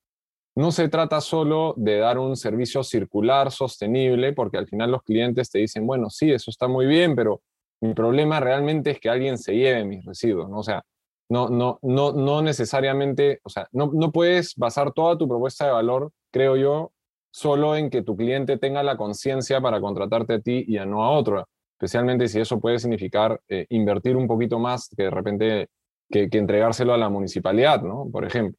no 0.54 0.72
se 0.72 0.88
trata 0.88 1.20
solo 1.20 1.74
de 1.76 1.98
dar 1.98 2.18
un 2.18 2.36
servicio 2.36 2.82
circular 2.82 3.50
sostenible, 3.50 4.32
porque 4.32 4.58
al 4.58 4.66
final 4.66 4.90
los 4.90 5.02
clientes 5.02 5.50
te 5.50 5.58
dicen, 5.58 5.86
bueno, 5.86 6.08
sí, 6.10 6.30
eso 6.30 6.50
está 6.50 6.68
muy 6.68 6.86
bien, 6.86 7.14
pero 7.14 7.42
mi 7.80 7.94
problema 7.94 8.40
realmente 8.40 8.90
es 8.90 9.00
que 9.00 9.08
alguien 9.08 9.38
se 9.38 9.54
lleve 9.54 9.84
mis 9.84 10.04
residuos, 10.04 10.48
¿no? 10.48 10.62
Sea, 10.62 10.82
no, 11.30 11.48
no, 11.48 11.78
no, 11.82 12.12
no 12.12 12.42
necesariamente, 12.42 13.40
o 13.44 13.48
sea, 13.48 13.68
no, 13.70 13.90
no 13.94 14.10
puedes 14.10 14.56
basar 14.56 14.92
toda 14.92 15.16
tu 15.16 15.28
propuesta 15.28 15.64
de 15.64 15.70
valor, 15.70 16.10
creo 16.32 16.56
yo, 16.56 16.92
solo 17.30 17.76
en 17.76 17.88
que 17.88 18.02
tu 18.02 18.16
cliente 18.16 18.58
tenga 18.58 18.82
la 18.82 18.96
conciencia 18.96 19.60
para 19.60 19.80
contratarte 19.80 20.34
a 20.34 20.40
ti 20.40 20.64
y 20.66 20.76
a 20.78 20.84
no 20.84 21.04
a 21.04 21.12
otro, 21.12 21.48
especialmente 21.74 22.26
si 22.26 22.40
eso 22.40 22.58
puede 22.58 22.80
significar 22.80 23.40
eh, 23.48 23.64
invertir 23.70 24.16
un 24.16 24.26
poquito 24.26 24.58
más 24.58 24.88
que 24.88 25.04
de 25.04 25.10
repente 25.10 25.68
que, 26.10 26.28
entregárselo 26.32 26.92
a 26.94 26.98
la 26.98 27.08
municipalidad, 27.08 27.80
¿no? 27.80 28.08
Por 28.10 28.24
ejemplo. 28.24 28.58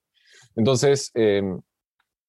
Entonces, 0.55 1.11
em, 1.13 1.59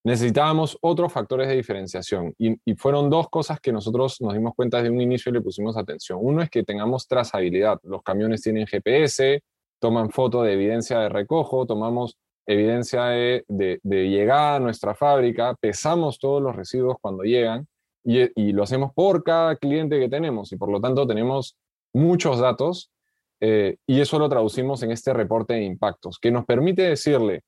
necesitábamos 0.02 0.76
otros 0.80 1.12
factores 1.12 1.46
de 1.46 1.54
diferenciación 1.54 2.34
y, 2.36 2.56
y, 2.64 2.74
fueron 2.74 3.08
dos 3.10 3.28
cosas 3.30 3.60
que 3.60 3.72
nosotros 3.72 4.20
nos 4.20 4.34
dimos 4.34 4.54
cuenta 4.56 4.78
desde 4.78 4.90
un 4.90 5.00
inicio 5.00 5.30
y 5.30 5.34
le 5.34 5.40
pusimos 5.40 5.76
atención. 5.76 6.18
Uno 6.20 6.42
es 6.42 6.50
que 6.50 6.64
tengamos 6.64 7.06
trazabilidad. 7.06 7.78
Los 7.84 8.02
camiones 8.02 8.42
tienen 8.42 8.66
GPS, 8.66 9.40
toman 9.82 10.10
foto 10.10 10.44
de 10.44 10.52
evidencia 10.52 11.00
de 11.00 11.08
recojo, 11.08 11.66
tomamos 11.66 12.16
evidencia 12.46 13.06
de, 13.06 13.44
llegada 13.82 14.54
a 14.56 14.60
nuestra 14.60 14.94
fábrica, 14.94 15.56
pesamos 15.60 16.20
todos 16.20 16.40
los 16.40 16.54
residuos 16.54 16.98
cuando 17.00 17.24
llegan 17.24 17.66
y, 18.04 18.52
lo 18.52 18.62
hacemos 18.62 18.92
por 18.94 19.24
cada 19.24 19.56
cliente 19.56 19.98
que 19.98 20.08
tenemos 20.08 20.52
y 20.52 20.56
por 20.56 20.70
lo 20.70 20.80
tanto 20.80 21.04
tenemos 21.04 21.56
muchos 21.92 22.38
datos 22.38 22.92
eh, 23.40 23.78
y 23.84 24.00
eso 24.00 24.20
lo 24.20 24.28
traducimos 24.28 24.84
en 24.84 24.92
este 24.92 25.12
reporte 25.12 25.54
de 25.54 25.64
impactos 25.64 26.20
que 26.20 26.30
nos 26.30 26.44
permite 26.44 26.82
decirle, 26.82 27.40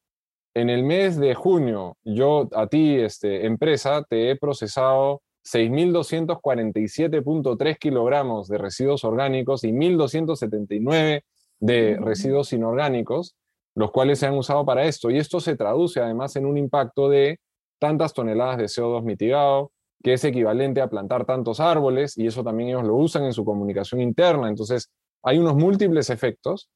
en 0.54 0.70
el 0.70 0.82
mes 0.82 1.16
de 1.16 1.36
junio 1.36 1.96
yo 2.02 2.48
a 2.52 2.66
ti, 2.66 2.96
este, 2.96 3.46
empresa, 3.46 4.02
te 4.02 4.30
he 4.30 4.36
procesado 4.36 5.22
6.247.3 5.44 7.78
kilogramos 7.78 8.48
de 8.48 8.58
residuos 8.58 9.04
orgánicos 9.04 9.62
y 9.62 9.70
1.279 9.70 11.22
de 11.64 11.96
residuos 11.98 12.52
inorgánicos, 12.52 13.34
los 13.74 13.90
cuales 13.90 14.18
se 14.18 14.26
han 14.26 14.34
usado 14.34 14.66
para 14.66 14.84
esto. 14.84 15.10
Y 15.10 15.16
esto 15.16 15.40
se 15.40 15.56
traduce 15.56 15.98
además 15.98 16.36
en 16.36 16.44
un 16.44 16.58
impacto 16.58 17.08
de 17.08 17.40
tantas 17.80 18.12
toneladas 18.12 18.58
de 18.58 18.64
CO2 18.64 19.02
mitigado, 19.02 19.72
que 20.02 20.12
es 20.12 20.24
equivalente 20.24 20.82
a 20.82 20.88
plantar 20.88 21.24
tantos 21.24 21.60
árboles, 21.60 22.18
y 22.18 22.26
eso 22.26 22.44
también 22.44 22.68
ellos 22.68 22.84
lo 22.84 22.96
usan 22.96 23.24
en 23.24 23.32
su 23.32 23.46
comunicación 23.46 24.02
interna. 24.02 24.50
Entonces, 24.50 24.90
hay 25.22 25.38
unos 25.38 25.54
múltiples 25.54 26.10
efectos, 26.10 26.68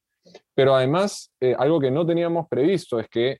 pero 0.55 0.73
además, 0.73 1.31
eh, 1.39 1.55
algo 1.57 1.79
que 1.79 1.91
no 1.91 2.03
teníamos 2.03 2.47
previsto 2.49 2.99
es 2.99 3.07
que 3.09 3.37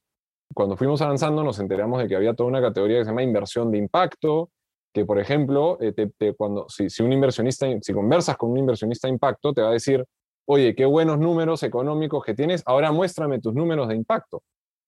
cuando 0.54 0.78
fuimos 0.78 1.02
avanzando 1.02 1.44
nos 1.44 1.60
enteramos 1.60 2.00
de 2.00 2.08
que 2.08 2.16
había 2.16 2.36
toda 2.36 2.50
una 2.50 2.62
categoría 2.62 3.00
que 3.00 3.06
se 3.06 3.10
llama 3.10 3.24
inversión 3.24 3.72
de 3.72 3.80
impacto, 3.80 4.52
que 4.94 5.04
por 5.04 5.20
ejemplo, 5.20 5.80
eh, 5.82 6.34
cuando, 6.38 6.70
si, 6.70 6.92
si, 6.92 7.02
un 7.02 7.12
inversionista, 7.12 7.68
si 7.82 7.94
conversas 7.94 8.38
con 8.38 8.52
un 8.52 8.60
inversionista 8.60 9.08
de 9.08 9.14
impacto, 9.14 9.52
te 9.52 9.64
va 9.64 9.70
a 9.70 9.74
decir, 9.74 10.06
oye, 10.52 10.74
qué 10.74 10.86
buenos 10.86 11.20
números 11.20 11.62
económicos 11.62 12.24
que 12.24 12.34
tienes, 12.34 12.64
ahora 12.66 12.92
muéstrame 12.92 13.40
tus 13.40 13.54
números 13.54 13.88
de 13.88 13.96
impacto. 13.96 14.42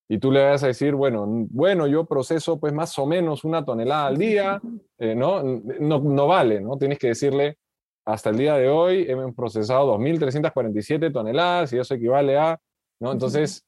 Y 0.10 0.18
tú 0.18 0.32
le 0.32 0.44
vas 0.44 0.64
a 0.64 0.68
decir, 0.68 0.96
bueno, 0.96 1.26
bueno, 1.28 1.86
yo 1.86 2.06
proceso 2.06 2.60
pues 2.60 2.74
más 2.74 2.98
o 2.98 3.06
menos 3.06 3.44
una 3.44 3.64
tonelada 3.64 4.08
al 4.08 4.18
día, 4.18 4.60
eh, 4.98 5.14
¿no? 5.14 5.44
¿no? 5.44 6.00
No 6.00 6.28
vale, 6.28 6.60
¿no? 6.62 6.78
Tienes 6.78 6.98
que 6.98 7.10
decirle, 7.10 7.60
hasta 8.06 8.32
el 8.32 8.38
día 8.38 8.56
de 8.56 8.70
hoy 8.70 9.06
hemos 9.08 9.36
procesado 9.36 9.96
2.347 10.00 11.14
toneladas 11.14 11.72
y 11.74 11.78
eso 11.78 11.94
equivale 11.94 12.40
a, 12.40 12.60
¿no? 13.00 13.12
Entonces, 13.12 13.64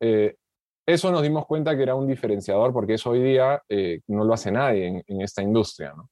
eh, 0.00 0.36
eso 0.86 1.10
nos 1.10 1.22
dimos 1.22 1.46
cuenta 1.46 1.76
que 1.76 1.82
era 1.82 1.96
un 1.96 2.06
diferenciador 2.06 2.72
porque 2.72 2.94
eso 2.94 3.10
hoy 3.10 3.20
día 3.20 3.60
eh, 3.68 4.00
no 4.06 4.22
lo 4.22 4.34
hace 4.34 4.52
nadie 4.52 5.02
en, 5.04 5.20
esta 5.20 5.42
industria. 5.42 5.94
¿no? 5.96 6.08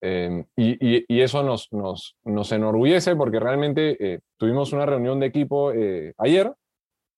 Em, 0.00 0.44
y, 0.56 1.20
eso 1.20 1.42
nos, 1.42 1.72
nos, 1.72 2.16
nos, 2.24 2.52
enorgullece 2.52 3.16
porque 3.16 3.40
realmente 3.40 3.96
eh, 3.98 4.20
tuvimos 4.36 4.72
una 4.72 4.86
reunión 4.86 5.18
de 5.18 5.26
equipo 5.26 5.72
eh, 5.72 6.14
ayer 6.18 6.54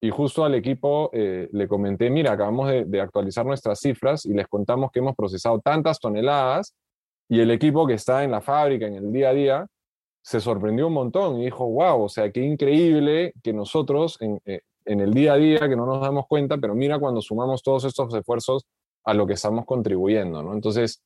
y 0.01 0.09
justo 0.09 0.47
al 0.47 0.55
equipo 0.55 1.11
le 1.13 1.69
comenté, 1.69 2.09
mira, 2.09 2.33
acabamos 2.33 2.71
de, 2.71 2.87
de, 2.87 3.01
actualizar 3.03 3.45
nuestras 3.45 3.81
cifras 3.81 4.25
y 4.25 4.33
les 4.33 4.49
contamos 4.49 4.91
que 4.91 5.01
hemos 5.01 5.15
procesado 5.15 5.61
tantas 5.61 6.01
toneladas 6.01 6.75
y 7.29 7.41
el 7.41 7.51
equipo 7.51 7.87
que 7.87 7.93
está 7.93 8.25
en 8.25 8.31
la 8.31 8.41
fábrica, 8.41 8.87
en 8.87 8.95
el 8.95 9.13
día 9.13 9.29
a 9.29 9.35
día, 9.35 9.67
se 10.23 10.41
sorprendió 10.41 10.87
un 10.87 10.95
montón 10.95 11.39
y 11.39 11.45
dijo, 11.45 11.67
wow, 11.69 12.05
o 12.05 12.09
sea, 12.09 12.33
qué 12.33 12.41
increíble 12.41 13.35
que 13.43 13.53
nosotros 13.53 14.17
en, 14.21 14.41
en 14.87 15.01
el 15.01 15.13
día 15.13 15.35
a 15.35 15.37
día 15.37 15.69
que 15.69 15.77
no 15.77 15.87
nos 15.87 16.01
damos 16.01 16.27
cuenta, 16.27 16.59
pero 16.59 16.75
mira 16.75 16.99
cuando 16.99 17.21
sumamos 17.21 17.63
todos 17.63 17.85
estos 17.85 18.13
esfuerzos 18.15 18.65
a 19.05 19.15
lo 19.15 19.27
que 19.27 19.35
estamos 19.35 19.65
contribuyendo, 19.65 20.43
¿no? 20.43 20.55
Entonces, 20.55 21.03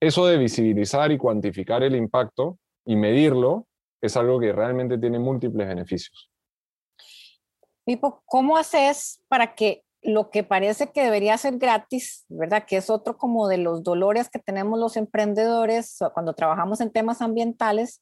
eso 0.00 0.26
de 0.26 0.38
visibilizar 0.38 1.10
y 1.10 1.18
cuantificar 1.18 1.82
el 1.82 1.96
impacto 1.96 2.58
y 2.84 2.96
medirlo 2.96 3.66
es 4.00 4.16
algo 4.16 4.38
que 4.38 4.52
realmente 4.52 4.98
tiene 4.98 5.18
múltiples 5.18 5.66
beneficios. 5.66 6.30
Pipo, 7.84 8.22
¿cómo 8.26 8.56
haces 8.56 9.22
para 9.28 9.54
que 9.54 9.82
lo 10.02 10.30
que 10.30 10.44
parece 10.44 10.92
que 10.92 11.02
debería 11.02 11.36
ser 11.38 11.58
gratis, 11.58 12.24
¿verdad? 12.28 12.64
Que 12.66 12.76
es 12.76 12.90
otro 12.90 13.16
como 13.16 13.48
de 13.48 13.58
los 13.58 13.82
dolores 13.82 14.28
que 14.28 14.38
tenemos 14.38 14.78
los 14.78 14.96
emprendedores 14.96 15.98
cuando 16.14 16.34
trabajamos 16.34 16.80
en 16.80 16.92
temas 16.92 17.20
ambientales, 17.20 18.00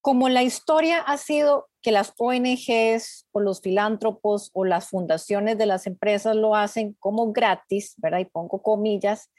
como 0.00 0.28
la 0.28 0.42
historia 0.42 1.00
ha 1.00 1.16
sido 1.16 1.68
que 1.80 1.92
las 1.92 2.12
ONGs 2.18 3.26
o 3.32 3.40
los 3.40 3.60
filántropos 3.60 4.50
o 4.52 4.64
las 4.64 4.88
fundaciones 4.88 5.58
de 5.58 5.66
las 5.66 5.86
empresas 5.86 6.36
lo 6.36 6.54
hacen 6.54 6.94
como 6.98 7.32
gratis, 7.32 7.94
¿verdad? 7.96 8.18
Y 8.18 8.24
pongo 8.26 8.62
comillas, 8.62 9.30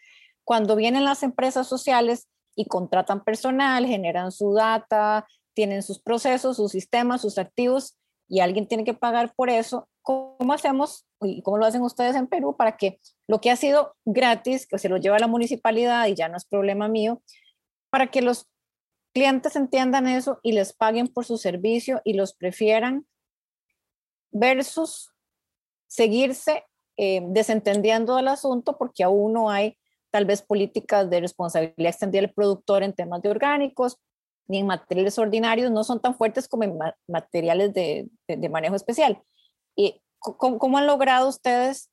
cuando 0.49 0.75
vienen 0.75 1.05
las 1.05 1.21
empresas 1.21 1.67
sociales 1.67 2.27
y 2.55 2.65
contratan 2.65 3.23
personal, 3.23 3.85
generan 3.85 4.31
su 4.31 4.55
data, 4.55 5.27
tienen 5.53 5.83
sus 5.83 6.01
procesos, 6.01 6.57
sus 6.57 6.71
sistemas, 6.71 7.21
sus 7.21 7.37
activos 7.37 7.99
y 8.27 8.39
alguien 8.39 8.67
tiene 8.67 8.83
que 8.83 8.95
pagar 8.95 9.31
por 9.35 9.51
eso, 9.51 9.87
¿cómo 10.01 10.51
hacemos 10.51 11.05
y 11.21 11.43
cómo 11.43 11.59
lo 11.59 11.67
hacen 11.67 11.83
ustedes 11.83 12.15
en 12.15 12.25
Perú 12.25 12.55
para 12.57 12.77
que 12.77 12.99
lo 13.27 13.39
que 13.41 13.51
ha 13.51 13.55
sido 13.57 13.95
gratis, 14.05 14.65
que 14.65 14.79
se 14.79 14.89
lo 14.89 14.97
lleva 14.97 15.19
la 15.19 15.27
municipalidad 15.27 16.07
y 16.07 16.15
ya 16.15 16.29
no 16.29 16.37
es 16.37 16.45
problema 16.45 16.87
mío, 16.87 17.21
para 17.91 18.07
que 18.07 18.23
los 18.23 18.47
clientes 19.13 19.55
entiendan 19.55 20.07
eso 20.07 20.39
y 20.41 20.53
les 20.53 20.73
paguen 20.73 21.09
por 21.09 21.25
su 21.25 21.37
servicio 21.37 22.01
y 22.03 22.13
los 22.13 22.33
prefieran 22.33 23.05
versus 24.31 25.11
seguirse 25.85 26.63
eh, 26.97 27.21
desentendiendo 27.27 28.15
del 28.15 28.29
asunto 28.29 28.79
porque 28.79 29.03
aún 29.03 29.33
no 29.33 29.51
hay 29.51 29.77
tal 30.11 30.25
vez 30.25 30.41
políticas 30.41 31.09
de 31.09 31.21
responsabilidad 31.21 31.91
extendida 31.91 32.21
del 32.21 32.33
productor 32.33 32.83
en 32.83 32.93
temas 32.93 33.21
de 33.21 33.29
orgánicos 33.29 33.97
ni 34.47 34.59
en 34.59 34.65
materiales 34.65 35.17
ordinarios 35.19 35.71
no 35.71 35.83
son 35.83 36.01
tan 36.01 36.15
fuertes 36.15 36.47
como 36.47 36.63
en 36.63 36.77
materiales 37.07 37.71
de, 37.73 38.09
manejo 38.49 38.75
especial. 38.75 39.21
¿Y 39.75 40.01
cómo 40.19 40.77
han 40.77 40.87
logrado 40.87 41.29
ustedes 41.29 41.91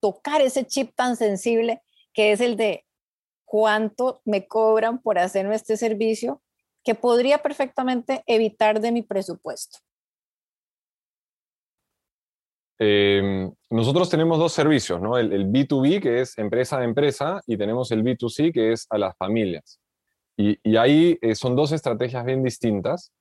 tocar 0.00 0.42
ese 0.42 0.66
chip 0.66 0.94
tan 0.94 1.16
sensible 1.16 1.82
que 2.12 2.32
es 2.32 2.40
el 2.40 2.56
de 2.56 2.84
cuánto 3.46 4.20
me 4.24 4.46
cobran 4.46 5.00
por 5.00 5.18
hacer 5.18 5.50
este 5.52 5.78
servicio 5.78 6.42
que 6.84 6.94
podría 6.94 7.38
perfectamente 7.38 8.22
evitar 8.26 8.80
de 8.80 8.92
mi 8.92 9.02
presupuesto? 9.02 9.78
Em, 12.78 13.50
nosotros 13.70 14.10
tenemos 14.10 14.38
dos 14.38 14.52
servicios, 14.52 15.00
¿no? 15.00 15.16
El, 15.16 15.46
B2B, 15.50 16.00
que 16.00 16.20
es 16.20 16.36
empresa 16.38 16.78
a 16.78 16.84
empresa, 16.84 17.40
y 17.46 17.56
tenemos 17.56 17.90
el 17.90 18.02
B2C, 18.02 18.52
que 18.52 18.72
es 18.72 18.86
a 18.90 18.98
las 18.98 19.16
familias. 19.16 19.80
Y, 20.36 20.76
ahí 20.76 21.18
eh, 21.22 21.34
son 21.34 21.56
dos 21.56 21.72
estrategias 21.72 22.24
bien 22.24 22.42
distintas, 22.42 23.12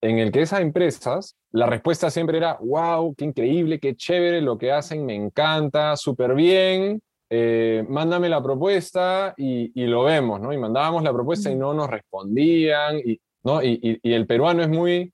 en 0.00 0.18
el 0.18 0.30
que 0.32 0.42
esas 0.42 0.60
empresas, 0.60 1.36
la 1.50 1.66
respuesta 1.66 2.10
siempre 2.10 2.38
era, 2.38 2.58
wow, 2.60 3.14
qué 3.16 3.24
increíble, 3.24 3.80
qué 3.80 3.96
chévere 3.96 4.40
lo 4.40 4.56
que 4.56 4.72
hacen, 4.72 5.04
me 5.04 5.14
encanta, 5.14 5.96
súper 5.96 6.34
bien, 6.34 7.02
eh, 7.28 7.84
mándame 7.88 8.28
la 8.28 8.42
propuesta 8.42 9.34
y, 9.36 9.70
lo 9.86 10.04
vemos, 10.04 10.40
¿no? 10.40 10.52
Y 10.52 10.58
mandábamos 10.58 11.02
la 11.02 11.12
propuesta 11.12 11.50
y 11.50 11.56
no 11.56 11.74
nos 11.74 11.90
respondían, 11.90 12.98
y, 13.04 13.20
¿no? 13.42 13.62
Y, 13.62 14.00
el 14.02 14.26
peruano 14.26 14.62
es 14.62 14.68
muy, 14.68 15.12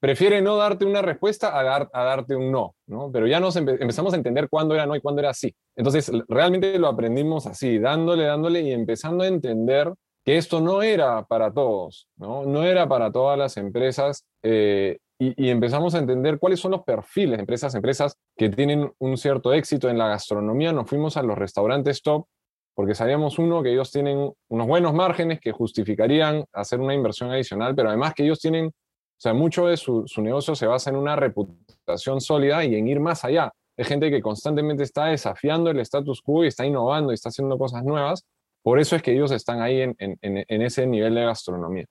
prefiere 0.00 0.40
no 0.40 0.56
darte 0.56 0.84
una 0.84 1.02
respuesta 1.02 1.58
a, 1.58 1.62
dar, 1.62 1.90
a 1.92 2.04
darte 2.04 2.36
un 2.36 2.50
no, 2.50 2.74
¿no? 2.86 3.10
Pero 3.12 3.26
ya 3.26 3.40
nos 3.40 3.56
empezamos 3.56 4.12
a 4.12 4.16
entender 4.16 4.48
cuándo 4.48 4.74
era 4.74 4.86
no 4.86 4.96
y 4.96 5.00
cuándo 5.00 5.20
era 5.20 5.34
sí. 5.34 5.54
Entonces, 5.76 6.10
realmente 6.28 6.78
lo 6.78 6.88
aprendimos 6.88 7.46
así, 7.46 7.78
dándole, 7.78 8.24
dándole 8.24 8.60
y 8.62 8.72
empezando 8.72 9.24
a 9.24 9.28
entender 9.28 9.92
que 10.24 10.38
esto 10.38 10.60
no 10.60 10.82
era 10.82 11.24
para 11.24 11.52
todos, 11.52 12.08
¿no? 12.16 12.44
No 12.44 12.64
era 12.64 12.88
para 12.88 13.12
todas 13.12 13.38
las 13.38 13.56
empresas. 13.56 14.24
Eh, 14.42 14.98
y, 15.18 15.48
empezamos 15.48 15.94
a 15.94 15.98
entender 15.98 16.38
cuáles 16.38 16.60
son 16.60 16.72
los 16.72 16.82
perfiles 16.82 17.36
de 17.36 17.42
empresas, 17.42 17.74
empresas 17.74 18.16
que 18.36 18.48
tienen 18.48 18.90
un 18.98 19.16
cierto 19.16 19.52
éxito 19.52 19.88
en 19.88 19.96
la 19.96 20.08
gastronomía. 20.08 20.72
Nos 20.72 20.88
fuimos 20.88 21.16
a 21.16 21.22
los 21.22 21.38
restaurantes 21.38 22.02
top 22.02 22.26
porque 22.74 22.94
sabíamos, 22.94 23.38
uno, 23.38 23.62
que 23.62 23.72
ellos 23.72 23.92
tienen 23.92 24.32
unos 24.48 24.66
buenos 24.66 24.92
márgenes 24.92 25.40
que 25.40 25.52
justificarían 25.52 26.44
hacer 26.52 26.80
una 26.80 26.94
inversión 26.94 27.30
adicional, 27.30 27.74
pero 27.74 27.88
además 27.88 28.14
que 28.14 28.24
ellos 28.24 28.40
tienen, 28.40 28.72
o 29.16 29.20
sea, 29.20 29.32
mucho 29.32 29.66
de 29.66 29.76
su, 29.76 30.04
su 30.06 30.22
negocio 30.22 30.54
se 30.54 30.66
basa 30.66 30.90
en 30.90 30.96
una 30.96 31.16
reputación 31.16 32.20
sólida 32.20 32.64
y 32.64 32.74
en 32.74 32.88
ir 32.88 33.00
más 33.00 33.24
allá. 33.24 33.52
Es 33.76 33.88
gente 33.88 34.10
que 34.10 34.20
constantemente 34.20 34.82
está 34.82 35.06
desafiando 35.06 35.70
el 35.70 35.80
status 35.80 36.20
quo 36.20 36.44
y 36.44 36.48
está 36.48 36.66
innovando 36.66 37.10
y 37.10 37.14
está 37.14 37.30
haciendo 37.30 37.58
cosas 37.58 37.84
nuevas. 37.84 38.24
Por 38.62 38.78
eso 38.78 38.96
es 38.96 39.02
que 39.02 39.12
ellos 39.12 39.30
están 39.30 39.60
ahí 39.60 39.80
en, 39.80 39.96
en, 39.98 40.16
en 40.22 40.62
ese 40.62 40.86
nivel 40.86 41.14
de 41.14 41.24
gastronomía. 41.24 41.86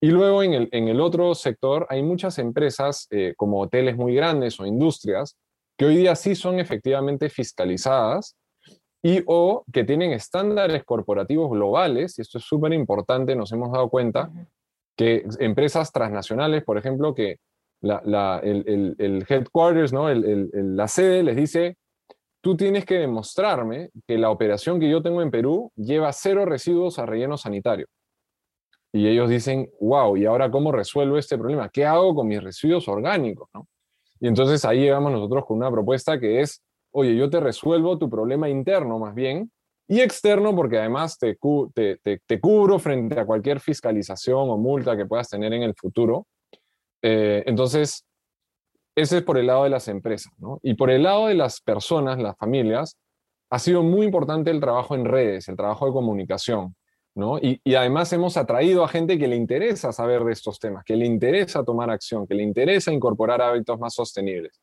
Y 0.00 0.08
luego 0.08 0.42
en 0.42 0.54
el, 0.54 0.68
en 0.72 0.88
el 0.88 1.00
otro 1.00 1.32
sector 1.34 1.86
hay 1.88 2.02
muchas 2.02 2.38
empresas 2.38 3.06
eh, 3.10 3.34
como 3.36 3.60
hoteles 3.60 3.96
muy 3.96 4.14
grandes 4.14 4.58
o 4.58 4.66
industrias 4.66 5.36
que 5.78 5.84
hoy 5.84 5.96
día 5.96 6.16
sí 6.16 6.34
son 6.34 6.58
efectivamente 6.58 7.30
fiscalizadas 7.30 8.36
y 9.00 9.22
o 9.26 9.64
que 9.72 9.84
tienen 9.84 10.12
estándares 10.12 10.84
corporativos 10.84 11.50
globales, 11.50 12.18
y 12.18 12.22
esto 12.22 12.38
es 12.38 12.44
súper 12.44 12.72
importante, 12.72 13.34
nos 13.34 13.52
hemos 13.52 13.72
dado 13.72 13.88
cuenta, 13.88 14.30
que 14.96 15.24
empresas 15.40 15.92
transnacionales, 15.92 16.64
por 16.64 16.78
ejemplo, 16.78 17.14
que 17.14 17.38
la, 17.80 18.00
la, 18.04 18.40
el, 18.42 18.94
el, 18.98 19.26
headquarters, 19.28 19.92
¿no? 19.92 20.08
la 20.12 20.88
sede 20.88 21.22
les 21.22 21.36
dice, 21.36 21.76
tú 22.40 22.56
tienes 22.56 22.84
que 22.84 22.98
demostrarme 22.98 23.90
que 24.06 24.18
la 24.18 24.30
operación 24.30 24.78
que 24.78 24.90
yo 24.90 25.02
tengo 25.02 25.22
en 25.22 25.30
Perú 25.30 25.72
lleva 25.76 26.12
cero 26.12 26.44
residuos 26.44 26.98
a 26.98 27.06
relleno 27.06 27.36
sanitario 27.36 27.86
y 28.92 29.08
ellos 29.08 29.30
dicen, 29.30 29.70
wow, 29.80 30.16
¿y 30.16 30.26
ahora 30.26 30.50
cómo 30.50 30.70
resuelvo 30.70 31.16
este 31.16 31.38
problema? 31.38 31.70
¿Qué 31.70 31.86
hago 31.86 32.14
con 32.14 32.28
mis 32.28 32.42
residuos 32.42 32.86
orgánicos? 32.88 33.48
¿no? 33.54 33.66
Y 34.20 34.28
entonces 34.28 34.64
ahí 34.66 34.80
llegamos 34.80 35.10
nosotros 35.12 35.46
con 35.46 35.56
una 35.56 35.70
propuesta 35.70 36.20
que 36.20 36.42
es, 36.42 36.62
oye, 36.90 37.16
yo 37.16 37.30
te 37.30 37.40
resuelvo 37.40 37.98
tu 37.98 38.10
problema 38.10 38.50
interno 38.50 38.98
más 38.98 39.14
bien 39.14 39.50
y 39.92 40.00
externo 40.00 40.56
porque 40.56 40.78
además 40.78 41.18
te, 41.18 41.36
te, 41.74 41.98
te, 42.26 42.40
cubro 42.40 42.78
frente 42.78 43.20
a 43.20 43.26
cualquier 43.26 43.60
fiscalización 43.60 44.48
o 44.48 44.56
multa 44.56 44.96
que 44.96 45.04
puedas 45.04 45.28
tener 45.28 45.52
en 45.52 45.62
el 45.62 45.74
futuro. 45.74 46.26
Eh, 47.02 47.42
entonces, 47.44 48.02
ese 48.96 49.18
es 49.18 49.22
por 49.22 49.36
el 49.36 49.48
lado 49.48 49.64
de 49.64 49.68
las 49.68 49.88
empresas. 49.88 50.32
¿no? 50.38 50.58
Y 50.62 50.76
por 50.76 50.90
el 50.90 51.02
lado 51.02 51.26
de 51.26 51.34
las 51.34 51.60
personas, 51.60 52.18
las 52.18 52.38
familias, 52.38 52.96
ha 53.50 53.58
sido 53.58 53.82
muy 53.82 54.06
importante 54.06 54.50
el 54.50 54.60
trabajo 54.60 54.94
en 54.94 55.04
redes, 55.04 55.46
el 55.50 55.56
trabajo 55.56 55.84
de 55.84 55.92
comunicación. 55.92 56.74
Y, 57.42 57.74
además 57.74 58.10
hemos 58.14 58.38
atraído 58.38 58.84
a 58.84 58.88
gente 58.88 59.18
que 59.18 59.28
le 59.28 59.36
interesa 59.36 59.92
saber 59.92 60.24
de 60.24 60.32
estos 60.32 60.58
temas, 60.58 60.84
que 60.84 60.96
le 60.96 61.04
interesa 61.04 61.64
tomar 61.64 61.90
acción, 61.90 62.26
que 62.26 62.34
le 62.34 62.44
interesa 62.44 62.90
incorporar 62.90 63.42
hábitos 63.42 63.78
más 63.78 63.92
sostenibles. 63.92 64.58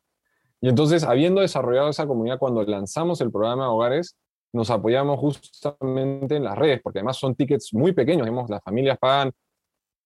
Y 0.60 0.68
entonces, 0.68 1.04
habiendo 1.04 1.40
desarrollado 1.40 1.88
esa 1.88 2.08
comunidad, 2.08 2.40
cuando 2.40 2.64
lanzamos 2.64 3.20
el 3.20 3.30
programa 3.30 3.66
de 3.66 3.70
hogares, 3.70 4.16
nos 4.52 4.70
apoyamos 4.70 5.18
justamente 5.18 6.36
en 6.36 6.44
las 6.44 6.58
redes, 6.58 6.80
porque 6.82 6.98
además 6.98 7.16
son 7.16 7.34
tickets 7.34 7.72
muy 7.72 7.92
pequeños. 7.92 8.26
Vemos, 8.26 8.50
las 8.50 8.62
familias 8.62 8.98
pagan, 8.98 9.32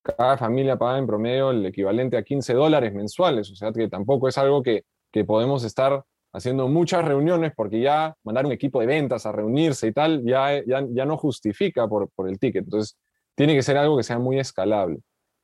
cada 0.02 0.37
familia 0.37 0.76
paga 0.76 0.98
en 0.98 1.07
promedio 1.07 1.50
el 1.50 1.64
equivalente 1.66 2.16
a 2.16 2.22
15 2.22 2.54
dólares 2.54 2.92
mensuales, 2.92 3.50
o 3.50 3.57
sea 3.57 3.72
que 3.72 3.88
tampoco 3.88 4.28
es 4.28 4.37
algo 4.37 4.62
que, 4.62 4.85
que 5.11 5.24
podemos 5.24 5.64
estar 5.64 6.04
haciendo 6.33 6.68
muchas 6.68 7.04
reuniones 7.04 7.52
porque 7.57 7.80
ya 7.80 8.14
mandar 8.24 8.44
un 8.44 8.52
equipo 8.52 8.80
de 8.80 8.87
ventas 8.87 9.24
a 9.24 9.33
reunirse 9.33 9.87
y 9.87 9.92
tal, 9.92 10.22
ya, 10.24 10.62
ya, 10.66 10.85
ya 10.90 11.07
no 11.07 11.16
justifica 11.16 11.88
por, 11.88 12.11
por 12.11 12.28
el 12.28 12.38
ticket. 12.38 12.64
Entonces, 12.64 12.98
tiene 13.37 13.54
que 13.54 13.62
ser 13.62 13.76
algo 13.76 13.96
que 13.96 14.02
sea 14.02 14.18
muy 14.18 14.38
escalable. 14.38 14.98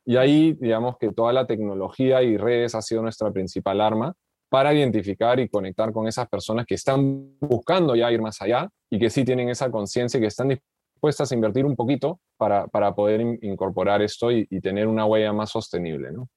Y 0.05 0.17
ahí, 0.17 0.53
digamos 0.59 0.97
que 0.99 1.11
toda 1.13 1.31
la 1.31 1.47
tecnología 1.47 2.21
y 2.23 2.37
redes 2.37 2.75
ha 2.75 2.81
sido 2.81 3.01
nuestra 3.01 3.31
principal 3.31 3.81
arma 3.81 4.13
para 4.51 4.73
identificar 4.73 5.39
y 5.39 5.47
conectar 5.47 5.93
con 5.93 6.09
esas 6.09 6.27
personas 6.27 6.65
que 6.65 6.75
están 6.75 7.39
buscando 7.39 7.95
ya 7.95 8.11
ir 8.11 8.21
más 8.21 8.41
allá 8.41 8.67
y 8.89 8.99
que 8.99 9.09
sí 9.09 9.23
tienen 9.23 9.47
esa 9.47 9.71
conciencia 9.71 10.17
y 10.17 10.21
que 10.21 10.27
están 10.27 10.49
dispuestas 10.49 11.31
a 11.31 11.35
invertir 11.35 11.63
un 11.63 11.77
poquito 11.77 12.19
para, 12.35 12.67
para 12.67 12.93
poder 12.93 13.21
incorporar 13.41 14.01
esto 14.01 14.29
y, 14.29 14.45
tener 14.59 14.87
una 14.87 15.05
huella 15.05 15.31
más 15.31 15.51
sostenible. 15.51 16.11
¿no? 16.11 16.27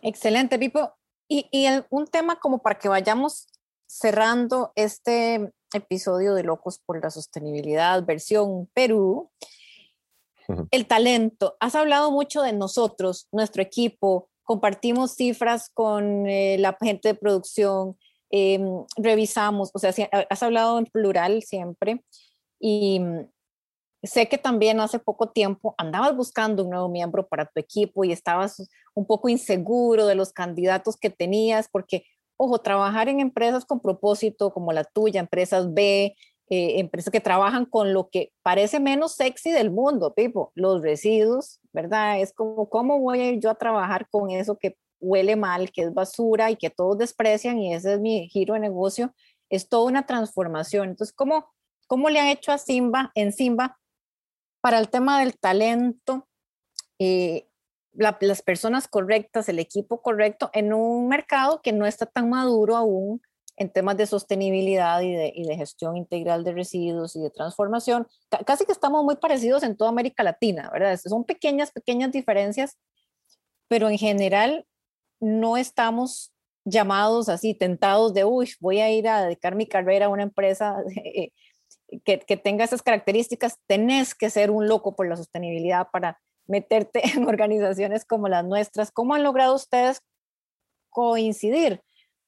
Excelente, 0.00 0.58
Pipo. 0.58 0.94
Y, 1.28 1.46
y 1.50 1.66
un 1.90 2.06
tema 2.06 2.36
como 2.36 2.62
para 2.62 2.78
que 2.78 2.88
vayamos 2.88 3.48
cerrando 3.86 4.72
este 4.74 5.52
episodio 5.74 6.32
de 6.32 6.42
Locos 6.42 6.80
por 6.86 7.02
la 7.02 7.10
Sostenibilidad, 7.10 8.02
versión 8.02 8.66
Perú, 8.72 9.30
el 10.70 10.86
talento. 10.86 11.58
Has 11.60 11.74
hablado 11.74 12.10
mucho 12.10 12.40
de 12.40 12.54
nosotros, 12.54 13.28
nuestro 13.30 13.62
equipo, 13.62 14.30
compartimos 14.46 15.14
cifras 15.14 15.68
con 15.68 16.26
eh, 16.26 16.56
la 16.58 16.76
gente 16.80 17.08
de 17.08 17.14
producción, 17.14 17.98
em, 18.30 18.84
revisamos, 18.96 19.70
o 19.74 19.78
sea, 19.78 19.92
has 20.30 20.42
hablado 20.42 20.78
en 20.78 20.86
plural 20.86 21.42
siempre 21.42 22.02
y 22.58 23.00
mm, 23.00 23.28
sé 24.02 24.28
que 24.28 24.38
también 24.38 24.80
hace 24.80 24.98
poco 24.98 25.30
tiempo 25.30 25.74
andabas 25.76 26.16
buscando 26.16 26.64
un 26.64 26.70
nuevo 26.70 26.88
miembro 26.88 27.26
para 27.26 27.46
tu 27.46 27.60
equipo 27.60 28.04
y 28.04 28.12
estabas 28.12 28.66
un 28.94 29.06
poco 29.06 29.28
inseguro 29.28 30.06
de 30.06 30.14
los 30.14 30.32
candidatos 30.32 30.96
que 30.96 31.10
tenías 31.10 31.68
porque 31.68 32.04
ojo, 32.36 32.58
trabajar 32.60 33.08
en 33.08 33.20
empresas 33.20 33.64
con 33.64 33.80
propósito 33.80 34.52
como 34.52 34.72
la 34.72 34.84
tuya, 34.84 35.20
empresas 35.20 35.72
B, 35.72 36.14
eh, 36.48 36.78
empresas 36.78 37.10
que 37.10 37.20
trabajan 37.20 37.64
con 37.64 37.92
lo 37.92 38.08
que 38.08 38.32
parece 38.42 38.78
menos 38.78 39.12
sexy 39.12 39.50
del 39.50 39.70
mundo, 39.70 40.12
tipo 40.12 40.52
los 40.54 40.82
residuos, 40.82 41.60
¿verdad? 41.76 42.18
Es 42.20 42.32
como, 42.32 42.70
¿cómo 42.70 42.98
voy 42.98 43.20
a 43.20 43.30
ir 43.32 43.38
yo 43.38 43.50
a 43.50 43.54
trabajar 43.54 44.08
con 44.08 44.30
eso 44.30 44.56
que 44.56 44.78
huele 44.98 45.36
mal, 45.36 45.70
que 45.70 45.82
es 45.82 45.92
basura 45.92 46.50
y 46.50 46.56
que 46.56 46.70
todos 46.70 46.96
desprecian 46.96 47.58
y 47.58 47.74
ese 47.74 47.92
es 47.92 48.00
mi 48.00 48.28
giro 48.30 48.54
de 48.54 48.60
negocio? 48.60 49.14
Es 49.50 49.68
toda 49.68 49.84
una 49.84 50.06
transformación. 50.06 50.88
Entonces, 50.88 51.14
¿cómo, 51.14 51.52
cómo 51.86 52.08
le 52.08 52.18
han 52.18 52.28
hecho 52.28 52.50
a 52.50 52.56
Simba, 52.56 53.12
en 53.14 53.30
Simba, 53.30 53.78
para 54.62 54.78
el 54.78 54.88
tema 54.88 55.20
del 55.20 55.38
talento? 55.38 56.26
Eh, 56.98 57.46
las 57.92 58.40
personas 58.40 58.88
correctas, 58.88 59.48
el 59.50 59.58
equipo 59.58 60.00
correcto 60.00 60.48
en 60.54 60.72
un 60.72 61.08
mercado 61.08 61.60
que 61.62 61.72
no 61.72 61.84
está 61.84 62.06
tan 62.06 62.30
maduro 62.30 62.74
aún 62.74 63.20
en 63.56 63.70
temas 63.70 63.96
de 63.96 64.06
sostenibilidad 64.06 65.00
y 65.00 65.12
de, 65.12 65.56
gestión 65.56 65.96
integral 65.96 66.44
de 66.44 66.52
residuos 66.52 67.16
y 67.16 67.20
de 67.20 67.30
transformación. 67.30 68.06
casi 68.44 68.66
que 68.66 68.72
estamos 68.72 69.04
muy 69.04 69.16
parecidos 69.16 69.62
en 69.62 69.76
toda 69.76 69.90
América 69.90 70.22
Latina, 70.22 70.70
¿verdad? 70.72 70.98
Son 71.02 71.24
pequeñas, 71.24 71.72
pequeñas 71.72 72.12
diferencias, 72.12 72.78
pero 73.68 73.88
en 73.88 73.98
general 73.98 74.66
no 75.20 75.56
estamos 75.56 76.32
llamados 76.64 77.28
así, 77.28 77.54
tentados 77.54 78.12
de, 78.12 78.24
uy, 78.24 78.52
voy 78.60 78.80
a 78.80 78.90
ir 78.90 79.08
a 79.08 79.22
dedicar 79.24 79.54
mi 79.54 79.66
carrera 79.66 80.06
a 80.06 80.10
una 80.10 80.24
empresa 80.24 80.76
que, 82.04 82.20
que 82.20 82.36
tenga 82.36 82.64
esas 82.64 82.82
características. 82.82 83.58
Tenés 83.66 84.14
que 84.14 84.28
ser 84.30 84.50
un 84.50 84.68
loco 84.68 84.94
por 84.94 85.08
la 85.08 85.16
sostenibilidad 85.16 85.88
para 85.90 86.20
meterte 86.46 87.00
en 87.16 87.26
organizaciones 87.26 88.04
como 88.04 88.28
las 88.28 88.44
nuestras. 88.44 88.90
¿Cómo 88.90 89.14
han 89.14 89.22
logrado 89.22 89.54
ustedes 89.54 90.02
coincidir 90.90 91.82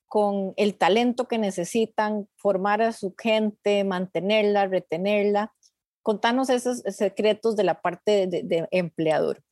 con 0.09 0.55
el 0.57 0.77
talento 0.77 1.29
que 1.29 1.39
necesitan, 1.39 2.29
formar 2.37 2.83
a 2.83 2.93
su 2.93 3.15
gente, 3.17 3.85
mantenerla, 3.85 4.67
retenerla? 4.67 5.53
Contanos 6.03 6.49
esos 6.49 6.79
secretos 6.79 7.55
de 7.55 7.65
la 7.65 7.81
parte 7.81 8.27
de, 8.27 8.67
empleador. 8.71 9.43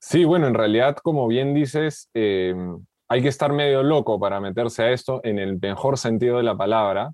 Sí, 0.00 0.24
bueno, 0.24 0.46
en 0.46 0.54
realidad, 0.54 0.96
como 0.96 1.28
bien 1.28 1.54
dices, 1.54 2.08
em, 2.14 2.84
hay 3.08 3.22
que 3.22 3.28
estar 3.28 3.52
medio 3.52 3.82
loco 3.82 4.18
para 4.18 4.40
meterse 4.40 4.82
a 4.82 4.92
esto 4.92 5.20
en 5.24 5.38
el 5.38 5.58
mejor 5.60 5.98
sentido 5.98 6.38
de 6.38 6.42
la 6.42 6.56
palabra, 6.56 7.12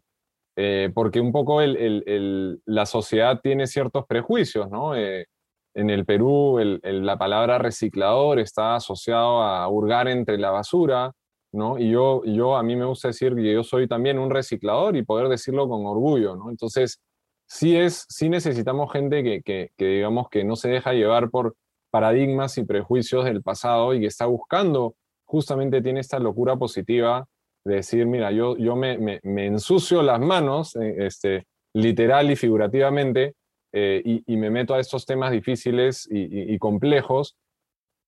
eh, 0.56 0.90
porque 0.94 1.20
un 1.20 1.32
poco 1.32 1.60
la 1.62 2.86
sociedad 2.86 3.40
tiene 3.42 3.66
ciertos 3.66 4.06
prejuicios, 4.06 4.70
¿no? 4.70 4.94
Eh, 4.94 5.26
en 5.74 5.90
el 5.90 6.04
Perú 6.04 6.58
la 6.82 7.18
palabra 7.18 7.58
reciclador 7.58 8.38
está 8.38 8.76
asociado 8.76 9.42
a 9.42 9.66
hurgar 9.68 10.06
entre 10.08 10.36
la 10.38 10.50
basura, 10.50 11.12
¿no? 11.52 11.78
Y 11.78 11.90
yo, 11.90 12.24
yo, 12.24 12.56
a 12.56 12.62
mí 12.62 12.76
me 12.76 12.84
gusta 12.84 13.08
decir 13.08 13.34
que 13.34 13.52
yo 13.52 13.62
soy 13.62 13.86
también 13.86 14.18
un 14.18 14.30
reciclador 14.30 14.96
y 14.96 15.04
poder 15.04 15.28
decirlo 15.28 15.68
con 15.68 15.84
orgullo, 15.86 16.34
¿no? 16.34 16.50
Entonces, 16.50 17.00
sí, 17.46 17.76
es, 17.76 18.06
sí 18.08 18.28
necesitamos 18.28 18.90
gente 18.92 19.22
que, 19.22 19.42
que, 19.76 19.84
digamos, 19.84 20.28
que 20.30 20.44
no 20.44 20.56
se 20.56 20.70
deja 20.70 20.92
llevar 20.92 21.30
por 21.30 21.54
paradigmas 21.90 22.56
y 22.56 22.64
prejuicios 22.64 23.24
del 23.26 23.42
pasado 23.42 23.92
y 23.94 24.00
que 24.00 24.06
está 24.06 24.26
buscando, 24.26 24.94
justamente 25.24 25.82
tiene 25.82 26.00
esta 26.00 26.18
locura 26.18 26.56
positiva 26.56 27.26
de 27.64 27.76
decir, 27.76 28.06
mira, 28.06 28.32
yo, 28.32 28.56
yo 28.56 28.74
me, 28.74 28.98
me, 28.98 29.46
ensucio 29.46 30.02
las 30.02 30.20
manos, 30.20 30.74
eh, 30.76 31.06
este, 31.06 31.46
literal 31.74 32.30
y 32.30 32.36
figurativamente, 32.36 33.34
eh, 33.74 34.02
y, 34.04 34.36
me 34.36 34.50
meto 34.50 34.74
a 34.74 34.80
estos 34.80 35.06
temas 35.06 35.32
difíciles 35.32 36.06
y, 36.10 36.58
complejos 36.58 37.36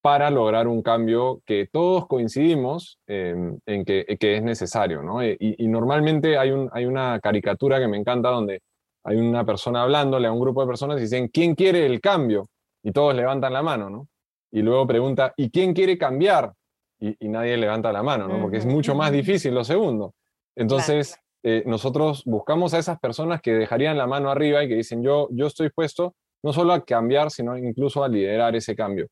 para 0.05 0.29
lograr 0.29 0.69
un 0.69 0.83
cambio 0.83 1.41
que 1.47 1.67
todos 1.73 2.07
coincidimos 2.07 2.99
en 3.07 3.59
que, 3.87 4.05
es 4.21 4.43
necesario. 4.43 5.03
¿no? 5.03 5.23
Eh, 5.23 5.35
y, 5.41 5.67
normalmente 5.67 6.37
hay, 6.37 6.51
un, 6.51 6.69
hay 6.75 6.85
una 6.85 7.19
caricatura 7.21 7.81
que 7.81 7.89
me 7.89 7.97
encanta 7.97 8.29
donde 8.29 8.61
hay 9.03 9.17
una 9.17 9.47
persona 9.47 9.83
hablándole 9.83 10.29
a 10.29 10.33
un 10.33 10.41
grupo 10.41 10.61
de 10.61 10.67
personas 10.67 10.99
y 10.99 11.05
dicen, 11.05 11.29
¿quién 11.29 11.55
quiere 11.55 11.87
el 11.87 12.03
cambio? 12.03 12.47
Y 12.83 12.93
todos 12.93 13.15
levantan 13.15 13.55
la 13.55 13.63
mano, 13.63 13.89
¿no? 13.89 14.07
Y 14.53 14.61
luego 14.61 14.87
pregunta, 14.87 15.33
¿y 15.39 15.49
quién 15.49 15.73
quiere 15.73 15.97
cambiar? 15.97 16.53
Y, 17.01 17.27
nadie 17.27 17.57
levanta 17.57 17.91
la 17.91 18.03
mano, 18.03 18.29
¿no? 18.29 18.43
Porque 18.43 18.59
es 18.59 18.67
mucho 18.67 18.95
más 18.95 19.11
difícil 19.11 19.55
lo 19.55 19.65
segundo. 19.65 20.13
Entonces, 20.55 21.19
eh, 21.43 21.63
nosotros 21.65 22.25
buscamos 22.27 22.75
a 22.75 22.79
esas 22.79 23.01
personas 23.01 23.41
que 23.41 23.55
dejarían 23.55 23.97
la 23.97 24.07
mano 24.07 24.31
arriba 24.31 24.63
y 24.63 24.69
que 24.69 24.77
dicen, 24.77 25.03
yo, 25.03 25.29
yo 25.31 25.47
estoy 25.47 25.71
puesto 25.71 26.15
no 26.43 26.53
solo 26.53 26.75
a 26.75 26.85
cambiar, 26.85 27.31
sino 27.31 27.57
incluso 27.57 28.05
a 28.05 28.09
liderar 28.09 28.55
ese 28.55 28.77
cambio. 28.77 29.07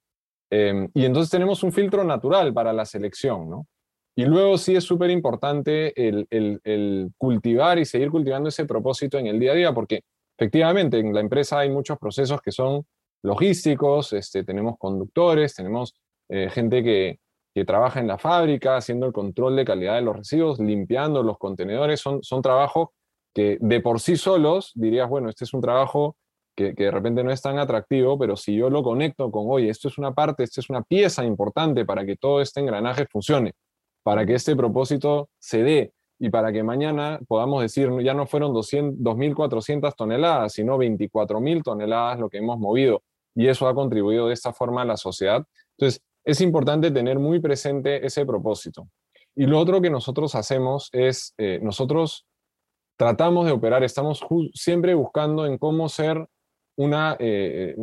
Em, 0.54 0.90
y 0.92 1.06
entonces 1.06 1.30
tenemos 1.30 1.62
un 1.62 1.72
filtro 1.72 2.04
natural 2.04 2.52
para 2.52 2.74
la 2.74 2.84
selección, 2.84 3.48
¿no? 3.48 3.66
Y 4.14 4.26
luego 4.26 4.58
sí 4.58 4.76
es 4.76 4.84
súper 4.84 5.10
importante 5.10 5.94
el, 5.96 7.10
cultivar 7.16 7.78
y 7.78 7.86
seguir 7.86 8.10
cultivando 8.10 8.50
ese 8.50 8.66
propósito 8.66 9.18
en 9.18 9.28
el 9.28 9.40
día 9.40 9.52
a 9.52 9.54
día, 9.54 9.72
porque 9.72 10.02
efectivamente 10.36 10.98
en 10.98 11.14
la 11.14 11.20
empresa 11.20 11.60
hay 11.60 11.70
muchos 11.70 11.98
procesos 11.98 12.42
que 12.42 12.52
son 12.52 12.84
logísticos, 13.22 14.12
este, 14.12 14.44
tenemos 14.44 14.76
conductores, 14.78 15.54
tenemos 15.54 15.94
eh, 16.28 16.50
gente 16.50 16.82
que, 16.82 17.18
que 17.54 17.64
trabaja 17.64 18.00
en 18.00 18.08
la 18.08 18.18
fábrica 18.18 18.76
haciendo 18.76 19.06
el 19.06 19.14
control 19.14 19.56
de 19.56 19.64
calidad 19.64 19.94
de 19.94 20.02
los 20.02 20.16
residuos, 20.16 20.60
limpiando 20.60 21.22
los 21.22 21.38
contenedores, 21.38 21.98
son, 21.98 22.22
son 22.22 22.42
trabajos 22.42 22.90
que 23.34 23.56
de 23.58 23.80
por 23.80 24.00
sí 24.00 24.16
solos 24.16 24.72
dirías, 24.74 25.08
bueno, 25.08 25.30
este 25.30 25.44
es 25.44 25.54
un 25.54 25.62
trabajo 25.62 26.16
que, 26.54 26.72
de 26.72 26.90
repente 26.90 27.24
no 27.24 27.30
es 27.30 27.42
tan 27.42 27.58
atractivo, 27.58 28.18
pero 28.18 28.36
si 28.36 28.54
yo 28.56 28.70
lo 28.70 28.82
conecto 28.82 29.30
con, 29.30 29.46
oye, 29.48 29.68
esto 29.68 29.88
es 29.88 29.98
una 29.98 30.12
parte, 30.12 30.44
esto 30.44 30.60
es 30.60 30.70
una 30.70 30.82
pieza 30.82 31.24
importante 31.24 31.84
para 31.84 32.04
que 32.04 32.16
todo 32.16 32.40
este 32.40 32.60
engranaje 32.60 33.06
funcione, 33.06 33.52
para 34.02 34.26
que 34.26 34.34
este 34.34 34.56
propósito 34.56 35.28
se 35.38 35.62
dé 35.62 35.92
y 36.18 36.30
para 36.30 36.52
que 36.52 36.62
mañana 36.62 37.18
podamos 37.26 37.62
decir, 37.62 37.90
ya 38.02 38.14
no 38.14 38.26
fueron 38.26 38.52
2.400 38.52 39.94
toneladas, 39.96 40.52
sino 40.52 40.78
24.000 40.78 41.62
toneladas 41.62 42.20
lo 42.20 42.28
que 42.28 42.38
hemos 42.38 42.58
movido. 42.58 43.02
Y 43.34 43.48
eso 43.48 43.66
ha 43.66 43.74
contribuido 43.74 44.28
de 44.28 44.34
esta 44.34 44.52
forma 44.52 44.82
a 44.82 44.84
la 44.84 44.96
sociedad. 44.96 45.44
Entonces, 45.76 46.00
es 46.24 46.40
importante 46.40 46.90
tener 46.90 47.18
muy 47.18 47.40
presente 47.40 48.06
ese 48.06 48.24
propósito. 48.24 48.88
Y 49.34 49.46
lo 49.46 49.58
otro 49.58 49.80
que 49.80 49.90
nosotros 49.90 50.34
hacemos 50.34 50.90
es, 50.92 51.34
eh, 51.38 51.58
nosotros 51.62 52.26
tratamos 52.96 53.46
de 53.46 53.52
operar, 53.52 53.82
estamos 53.82 54.24
siempre 54.54 54.94
buscando 54.94 55.46
en 55.46 55.58
cómo 55.58 55.88
ser 55.88 56.28
una, 56.76 57.16
eh, 57.18 57.76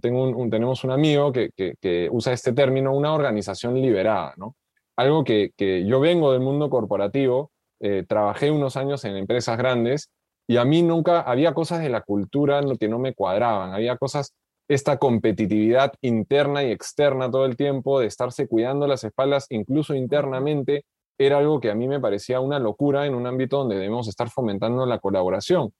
tengo 0.00 0.48
tenemos 0.50 0.84
un 0.84 0.90
amigo 0.90 1.32
que, 1.32 2.08
usa 2.10 2.32
este 2.32 2.52
término, 2.52 2.94
una 2.94 3.14
organización 3.14 3.74
liberada, 3.80 4.34
¿no? 4.36 4.56
Algo 4.96 5.24
que, 5.24 5.52
yo 5.86 6.00
vengo 6.00 6.32
del 6.32 6.40
mundo 6.40 6.70
corporativo, 6.70 7.50
eh, 7.80 8.04
trabajé 8.06 8.50
unos 8.50 8.76
años 8.76 9.04
en 9.04 9.16
empresas 9.16 9.56
grandes 9.58 10.10
y 10.46 10.56
a 10.56 10.64
mí 10.64 10.82
nunca 10.82 11.20
había 11.20 11.54
cosas 11.54 11.80
de 11.82 11.88
la 11.88 12.02
cultura 12.02 12.60
que 12.78 12.88
no 12.88 12.98
me 12.98 13.14
cuadraban, 13.14 13.72
había 13.72 13.96
cosas 13.96 14.34
esta 14.68 14.98
competitividad 14.98 15.92
interna 16.00 16.64
y 16.64 16.70
externa 16.70 17.30
todo 17.30 17.44
el 17.46 17.56
tiempo, 17.56 18.00
de 18.00 18.06
estarse 18.06 18.46
cuidando 18.46 18.86
las 18.86 19.04
espaldas, 19.04 19.46
incluso 19.50 19.94
internamente, 19.94 20.84
era 21.18 21.38
algo 21.38 21.60
que 21.60 21.70
a 21.70 21.74
mí 21.74 21.88
me 21.88 22.00
parecía 22.00 22.40
una 22.40 22.58
locura 22.58 23.06
en 23.06 23.14
un 23.14 23.26
ámbito 23.26 23.58
donde 23.58 23.76
debemos 23.76 24.08
estar 24.08 24.30
fomentando 24.30 24.86
la 24.86 24.98
colaboración. 24.98 25.72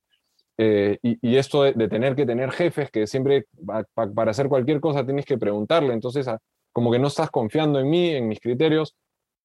Eh, 0.59 0.99
y, 1.03 1.37
esto 1.37 1.63
de, 1.63 1.89
tener 1.89 2.15
que 2.15 2.27
tener 2.27 2.51
jefes 2.51 2.91
que 2.91 3.07
siempre 3.07 3.47
para 4.15 4.31
hacer 4.31 4.49
cualquier 4.49 4.81
cosa 4.81 5.05
tienes 5.05 5.25
que 5.25 5.39
preguntarle, 5.39 5.95
entonces 5.95 6.29
como 6.73 6.93
que 6.93 6.99
no 6.99 7.09
estás 7.09 7.31
confiando 7.31 7.81
en 7.81 7.89
mí, 7.89 8.11
en 8.11 8.29
mis 8.29 8.41
criterios. 8.41 8.95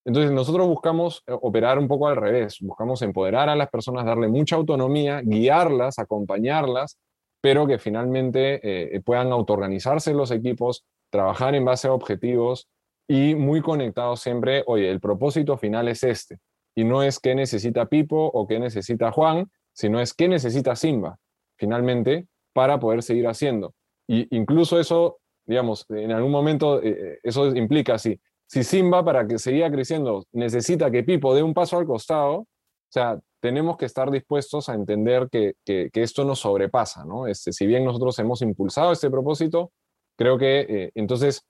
Entonces 0.05 0.31
nosotros 0.31 0.67
buscamos 0.67 1.23
eh, 1.27 1.33
operar 1.41 1.79
un 1.79 1.87
poco 1.87 2.07
al 2.07 2.15
revés, 2.15 2.57
buscamos 2.61 3.01
empoderar 3.01 3.49
a 3.49 3.55
las 3.55 3.69
personas, 3.69 4.05
darle 4.05 4.27
mucha 4.27 4.55
autonomía, 4.55 5.21
guiarlas, 5.23 5.99
acompañarlas 5.99 6.97
pero 7.41 7.67
que 7.67 7.77
finalmente 7.77 8.59
eh, 8.63 8.99
puedan 9.01 9.31
autoorganizarse 9.31 10.13
los 10.13 10.31
equipos, 10.31 10.83
trabajar 11.09 11.55
en 11.55 11.65
base 11.65 11.87
a 11.87 11.93
objetivos 11.93 12.67
y 13.07 13.35
muy 13.35 13.61
conectados 13.61 14.19
siempre, 14.19 14.63
oye, 14.67 14.89
el 14.89 14.99
propósito 14.99 15.57
final 15.57 15.87
es 15.87 16.03
este. 16.03 16.39
Y 16.75 16.83
no 16.83 17.03
es 17.03 17.19
qué 17.19 17.35
necesita 17.35 17.85
Pipo 17.85 18.17
o 18.33 18.47
qué 18.47 18.59
necesita 18.59 19.11
Juan, 19.11 19.49
sino 19.77 20.01
es 20.01 20.15
qué 20.15 20.27
necesita 20.27 20.75
Simba, 20.75 21.19
finalmente, 21.55 22.27
para 22.51 22.79
poder 22.79 23.03
seguir 23.03 23.27
haciendo. 23.27 23.75
Y 24.07 24.35
incluso 24.35 24.79
eso, 24.79 25.19
digamos, 25.45 25.85
en 25.89 26.11
algún 26.11 26.31
momento, 26.31 26.81
eh, 26.81 26.89
eh, 26.89 27.19
eso 27.21 27.55
implica, 27.55 27.99
si, 27.99 28.19
si 28.47 28.63
Simba, 28.63 29.05
para 29.05 29.27
que 29.27 29.37
siga 29.37 29.69
creciendo, 29.69 30.25
necesita 30.31 30.89
que 30.89 31.03
Pipo 31.03 31.35
dé 31.35 31.43
un 31.43 31.53
paso 31.53 31.77
al 31.77 31.85
costado, 31.85 32.37
o 32.37 32.47
sea, 32.89 33.19
tenemos 33.39 33.77
que 33.77 33.85
estar 33.85 34.09
dispuestos 34.09 34.67
a 34.67 34.73
entender 34.73 35.27
que, 35.29 35.53
que, 35.63 35.91
esto 35.93 36.25
nos 36.25 36.39
sobrepasa, 36.39 37.05
¿no? 37.05 37.27
Este, 37.27 37.53
si 37.53 37.67
bien 37.67 37.85
nosotros 37.85 38.17
hemos 38.17 38.41
impulsado 38.41 38.91
este 38.91 39.11
propósito, 39.11 39.71
creo 40.17 40.39
que 40.39 40.61
eh, 40.61 40.91
entonces 40.95 41.45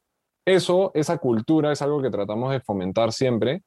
eso, 0.46 0.92
esa 0.96 1.18
cultura 1.18 1.72
es 1.72 1.82
algo 1.82 2.02
que 2.02 2.10
tratamos 2.10 2.52
de 2.52 2.60
fomentar 2.60 3.14
siempre 3.14 3.62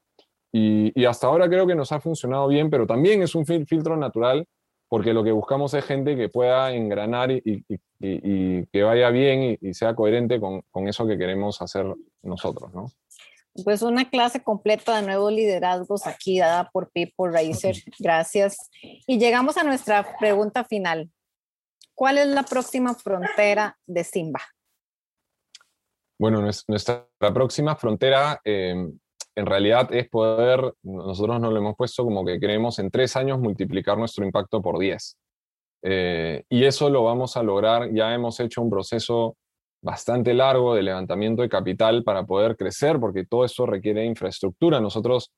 y, 0.53 1.01
y, 1.01 1.05
hasta 1.05 1.27
ahora 1.27 1.49
creo 1.49 1.67
que 1.67 1.75
nos 1.75 1.93
ha 1.93 2.01
funcionado 2.01 2.49
bien, 2.49 2.71
pero 2.71 2.87
también 2.87 3.23
es 3.23 3.35
un 3.35 3.47
filtro 3.47 3.97
natural 3.97 4.47
porque 4.91 5.15
lo 5.15 5.23
que 5.23 5.31
buscamos 5.31 5.73
es 5.75 5.85
gente 5.85 6.17
que 6.17 6.29
pueda 6.29 6.73
engranar 6.73 7.31
y, 7.31 7.41
y, 7.45 7.65
y 8.01 8.67
que 8.67 8.83
vaya 8.83 9.09
bien 9.11 9.57
y, 9.61 9.73
sea 9.73 9.95
coherente 9.95 10.41
con, 10.41 10.63
con, 10.73 10.89
eso 10.89 11.07
que 11.07 11.17
queremos 11.17 11.63
hacer 11.63 11.87
nosotros, 12.23 12.75
¿no? 12.75 12.91
Pues 13.65 13.83
una 13.83 14.11
clase 14.11 14.43
completa 14.43 14.97
de 14.97 15.07
nuevos 15.07 15.33
liderazgos 15.33 16.09
aquí 16.09 16.41
dada 16.41 16.71
por 16.73 16.91
People 16.91 17.31
Racer. 17.31 17.77
Gracias. 18.01 18.71
Y 19.07 19.19
llegamos 19.19 19.57
a 19.57 19.63
nuestra 19.63 20.17
pregunta 20.19 20.65
final. 20.65 21.09
¿Cuál 21.95 22.19
es 22.19 22.27
la 22.27 22.43
próxima 22.43 22.95
frontera 22.95 23.79
de 23.87 24.03
Simba? 24.03 24.41
Bueno, 26.19 26.41
nuestra 26.41 27.07
próxima 27.33 27.77
frontera 27.77 28.41
eh, 28.45 28.75
en 29.41 29.47
realidad 29.47 29.89
es 29.95 30.07
poder, 30.11 30.75
nosotros 30.83 31.41
nos 31.41 31.51
lo 31.51 31.59
hemos 31.59 31.75
puesto 31.75 32.05
como 32.05 32.27
que 32.27 32.39
queremos 32.39 32.79
en 32.79 32.91
tres 32.91 33.17
años 33.17 33.39
multiplicar 33.39 33.97
nuestro 33.97 34.25
impacto 34.25 34.61
por 34.61 34.79
diez. 34.79 35.17
Eh, 35.83 36.45
y 36.51 36.65
eso 36.65 36.91
lo 36.91 37.05
vamos 37.05 37.39
a 37.39 37.43
lograr, 37.43 37.91
ya 37.91 38.13
hemos 38.13 38.39
hecho 38.39 38.61
un 38.61 38.69
proceso 38.69 39.39
bastante 39.83 40.35
largo 40.35 40.75
de 40.75 40.83
levantamiento 40.83 41.41
de 41.41 41.49
capital 41.49 42.05
para 42.05 42.27
poder 42.27 42.55
crecer, 42.55 43.01
porque 43.01 43.25
todo 43.25 43.47
eso 43.47 43.65
requiere 43.65 44.05
infraestructura. 44.05 44.79
Nosotros, 44.79 45.33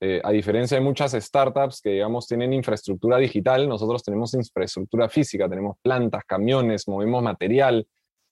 eh, 0.00 0.22
a 0.24 0.30
diferencia 0.30 0.78
de 0.78 0.82
muchas 0.82 1.12
startups 1.12 1.82
que, 1.82 1.90
digamos, 1.90 2.26
tienen 2.26 2.54
infraestructura 2.54 3.18
digital, 3.18 3.68
nosotros 3.68 4.02
tenemos 4.02 4.32
infraestructura 4.32 5.10
física, 5.10 5.46
tenemos 5.46 5.76
plantas, 5.82 6.24
camiones, 6.24 6.88
movemos 6.88 7.22
material. 7.22 7.86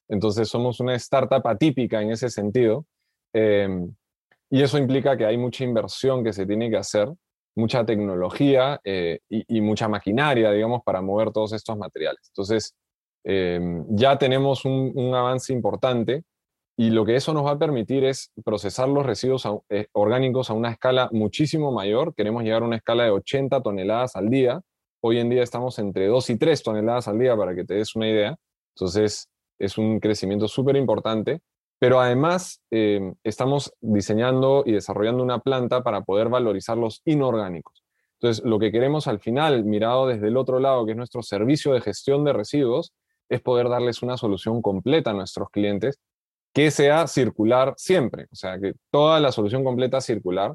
Entonces 0.09 0.49
somos 0.49 0.79
una 0.79 0.95
startup 0.95 1.47
atípica 1.47 2.01
en 2.01 2.09
ese 2.09 2.31
sentido. 2.31 2.87
Em, 3.33 3.93
y 4.51 4.61
eso 4.61 4.77
implica 4.77 5.17
que 5.17 5.25
hay 5.25 5.37
mucha 5.37 5.63
inversión 5.63 6.23
que 6.23 6.33
se 6.33 6.45
tiene 6.45 6.69
que 6.69 6.77
hacer, 6.77 7.09
mucha 7.55 7.83
tecnología 7.83 8.79
eh, 8.83 9.19
y, 9.27 9.57
y, 9.57 9.61
mucha 9.61 9.87
maquinaria, 9.87 10.51
digamos, 10.51 10.83
para 10.83 11.01
mover 11.01 11.31
todos 11.31 11.53
estos 11.53 11.75
materiales. 11.77 12.21
Entonces, 12.29 12.75
Em, 13.23 13.85
ya 13.89 14.17
tenemos 14.17 14.65
un, 14.65 15.13
avance 15.13 15.53
importante 15.53 16.23
y 16.77 16.89
lo 16.89 17.05
que 17.05 17.15
eso 17.15 17.33
nos 17.33 17.45
va 17.45 17.51
a 17.51 17.59
permitir 17.59 18.03
es 18.03 18.31
procesar 18.43 18.89
los 18.89 19.05
residuos 19.05 19.47
eh, 19.69 19.87
orgánicos 19.91 20.49
a 20.49 20.53
una 20.53 20.71
escala 20.71 21.09
muchísimo 21.11 21.71
mayor. 21.71 22.15
Queremos 22.15 22.43
llegar 22.43 22.63
a 22.63 22.65
una 22.65 22.77
escala 22.77 23.03
de 23.03 23.11
80 23.11 23.61
toneladas 23.61 24.15
al 24.15 24.29
día. 24.29 24.61
Hoy 25.01 25.19
en 25.19 25.29
día 25.29 25.43
estamos 25.43 25.77
entre 25.79 26.07
2 26.07 26.29
y 26.31 26.37
3 26.37 26.63
toneladas 26.63 27.07
al 27.07 27.19
día, 27.19 27.35
para 27.35 27.55
que 27.55 27.65
te 27.65 27.75
des 27.75 27.95
una 27.95 28.09
idea. 28.09 28.35
Entonces, 28.75 29.29
es 29.59 29.77
un 29.77 29.99
crecimiento 29.99 30.47
súper 30.47 30.75
importante. 30.75 31.41
Pero 31.81 31.99
además, 31.99 32.61
em, 32.69 33.15
estamos 33.23 33.73
diseñando 33.81 34.61
y 34.67 34.71
desarrollando 34.71 35.23
una 35.23 35.39
planta 35.39 35.81
para 35.81 36.01
poder 36.01 36.29
valorizar 36.29 36.77
los 36.77 37.01
inorgánicos. 37.05 37.83
Entonces, 38.19 38.45
lo 38.45 38.59
que 38.59 38.71
queremos 38.71 39.07
al 39.07 39.19
final, 39.19 39.65
mirado 39.65 40.05
desde 40.05 40.27
el 40.27 40.37
otro 40.37 40.59
lado, 40.59 40.85
que 40.85 40.91
es 40.91 40.97
nuestro 40.97 41.23
servicio 41.23 41.73
de 41.73 41.81
gestión 41.81 42.23
de 42.23 42.33
residuos, 42.33 42.93
es 43.29 43.41
poder 43.41 43.67
darles 43.67 44.03
una 44.03 44.15
solución 44.15 44.61
completa 44.61 45.09
a 45.09 45.13
nuestros 45.15 45.49
clientes 45.49 45.97
que 46.53 46.69
sea 46.69 47.07
circular 47.07 47.73
siempre, 47.77 48.27
o 48.31 48.35
sea, 48.35 48.59
que 48.59 48.73
toda 48.91 49.19
la 49.19 49.31
solución 49.31 49.63
completa 49.63 50.01
circular. 50.01 50.53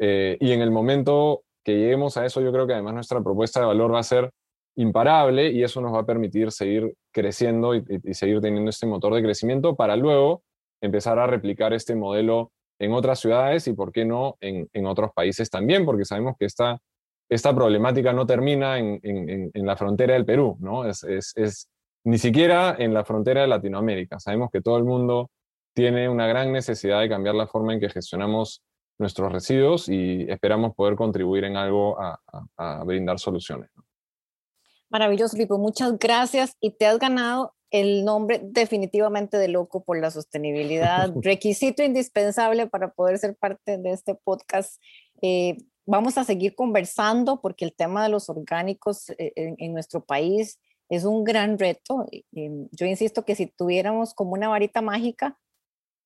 Eh, 0.00 0.36
y 0.40 0.50
en 0.50 0.60
el 0.60 0.72
momento 0.72 1.44
que 1.62 1.76
lleguemos 1.76 2.16
a 2.16 2.26
eso, 2.26 2.40
yo 2.40 2.50
creo 2.50 2.66
que 2.66 2.72
además 2.72 2.94
nuestra 2.94 3.22
propuesta 3.22 3.60
de 3.60 3.66
valor 3.66 3.94
va 3.94 4.00
a 4.00 4.02
ser 4.02 4.32
imparable 4.74 5.52
y 5.52 5.62
eso 5.62 5.80
nos 5.80 5.94
va 5.94 6.00
a 6.00 6.06
permitir 6.06 6.50
seguir 6.50 6.96
creciendo 7.12 7.76
y, 7.76 7.84
seguir 8.14 8.40
teniendo 8.40 8.70
este 8.70 8.88
motor 8.88 9.14
de 9.14 9.22
crecimiento 9.22 9.76
para 9.76 9.94
luego 9.94 10.42
empezar 10.84 11.18
a 11.18 11.26
replicar 11.26 11.72
este 11.72 11.94
modelo 11.94 12.52
en 12.78 12.92
otras 12.92 13.20
ciudades 13.20 13.66
y, 13.68 13.72
por 13.72 13.92
qué 13.92 14.04
no, 14.04 14.36
en, 14.40 14.68
en 14.72 14.86
otros 14.86 15.10
países 15.14 15.48
también, 15.50 15.84
porque 15.84 16.04
sabemos 16.04 16.36
que 16.38 16.46
esta, 16.46 16.78
esta 17.28 17.54
problemática 17.54 18.12
no 18.12 18.26
termina 18.26 18.78
en, 18.78 19.00
en, 19.02 19.50
en 19.52 19.66
la 19.66 19.76
frontera 19.76 20.14
del 20.14 20.24
Perú, 20.24 20.56
¿no? 20.60 20.84
Es, 20.84 21.02
es, 21.04 21.68
ni 22.04 22.18
siquiera 22.18 22.76
en 22.78 22.92
la 22.92 23.04
frontera 23.04 23.42
de 23.42 23.48
Latinoamérica. 23.48 24.20
Sabemos 24.20 24.50
que 24.52 24.60
todo 24.60 24.76
el 24.76 24.84
mundo 24.84 25.30
tiene 25.72 26.08
una 26.08 26.26
gran 26.26 26.52
necesidad 26.52 27.00
de 27.00 27.08
cambiar 27.08 27.34
la 27.34 27.46
forma 27.46 27.72
en 27.72 27.80
que 27.80 27.88
gestionamos 27.88 28.62
nuestros 28.98 29.32
residuos 29.32 29.88
y 29.88 30.26
esperamos 30.28 30.74
poder 30.74 30.96
contribuir 30.96 31.44
en 31.44 31.56
algo 31.56 31.96
a, 31.98 32.84
brindar 32.84 33.18
soluciones. 33.18 33.70
Maravilloso, 34.90 35.36
Pipo. 35.36 35.58
Muchas 35.58 35.98
gracias 35.98 36.56
y 36.60 36.70
te 36.72 36.86
has 36.86 36.98
ganado 36.98 37.54
el 37.74 38.04
nombre 38.04 38.40
definitivamente 38.42 39.36
de 39.36 39.48
loco 39.48 39.82
por 39.82 39.98
la 39.98 40.10
sostenibilidad, 40.10 41.12
requisito 41.22 41.82
indispensable 41.82 42.66
para 42.66 42.92
poder 42.92 43.18
ser 43.18 43.36
parte 43.36 43.78
de 43.78 43.90
este 43.90 44.14
podcast. 44.14 44.80
Eh, 45.22 45.56
vamos 45.84 46.16
a 46.16 46.24
seguir 46.24 46.54
conversando 46.54 47.40
porque 47.40 47.64
el 47.64 47.74
tema 47.74 48.02
de 48.04 48.10
los 48.10 48.30
orgánicos 48.30 49.10
eh, 49.10 49.32
en 49.36 49.72
nuestro 49.72 50.04
país 50.04 50.58
es 50.88 51.04
un 51.04 51.24
gran 51.24 51.58
reto. 51.58 52.06
Yo 52.32 52.86
insisto 52.86 53.24
que 53.24 53.34
si 53.34 53.46
tuviéramos 53.46 54.14
como 54.14 54.32
una 54.32 54.48
varita 54.48 54.80
mágica, 54.80 55.38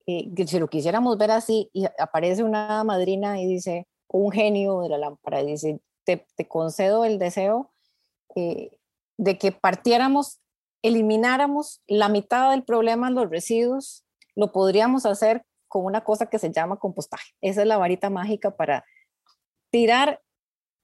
eh, 0.06 0.30
si 0.46 0.58
lo 0.58 0.68
quisiéramos 0.68 1.18
ver 1.18 1.30
así, 1.30 1.68
y 1.74 1.84
aparece 1.98 2.42
una 2.42 2.82
madrina 2.82 3.40
y 3.40 3.46
dice, 3.46 3.86
un 4.08 4.32
genio 4.32 4.80
de 4.80 4.88
la 4.88 4.98
lámpara, 4.98 5.42
y 5.42 5.48
dice, 5.48 5.80
te, 6.04 6.24
concedo 6.48 7.04
el 7.04 7.18
deseo 7.18 7.70
eh, 8.34 8.70
de 9.18 9.36
que 9.36 9.52
partiéramos, 9.52 10.40
elimináramos 10.82 11.82
la 11.86 12.08
mitad 12.08 12.50
del 12.50 12.64
problema 12.64 13.08
en 13.08 13.14
los 13.14 13.28
residuos, 13.30 14.04
lo 14.34 14.52
podríamos 14.52 15.06
hacer 15.06 15.44
con 15.68 15.84
una 15.84 16.04
cosa 16.04 16.26
que 16.26 16.38
se 16.38 16.50
llama 16.50 16.78
compostaje. 16.78 17.32
Esa 17.40 17.62
es 17.62 17.66
la 17.66 17.76
varita 17.76 18.10
mágica 18.10 18.56
para 18.56 18.84
tirar 19.70 20.22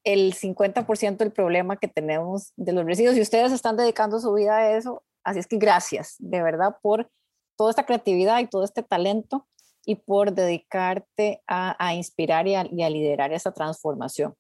el 0.05 0.35
50% 0.35 1.17
del 1.17 1.33
problema 1.33 1.77
que 1.77 1.89
tenemos 1.89 2.53
de 2.57 2.73
los 2.73 2.85
residuos 2.85 3.17
y 3.17 3.23
ustedes 3.23 3.53
están 3.53 3.77
dedicando 3.77 4.21
su 4.21 4.33
vida 4.35 4.59
a 4.59 4.77
eso. 4.77 5.03
Así 5.25 5.39
es 5.39 5.47
que 5.47 5.57
gracias, 5.57 6.17
de 6.19 6.43
verdad, 6.43 6.77
por 6.83 7.11
toda 7.57 7.71
esta 7.71 7.87
creatividad 7.87 8.41
y 8.41 8.47
todo 8.47 8.65
este 8.65 8.83
talento 8.83 9.49
y 9.87 9.97
por 9.97 10.33
dedicarte 10.33 11.43
a, 11.47 11.95
inspirar 11.95 12.47
y 12.47 12.55
a, 12.55 12.65
liderar 12.65 13.33
esa 13.33 13.53
transformación. 13.53 14.35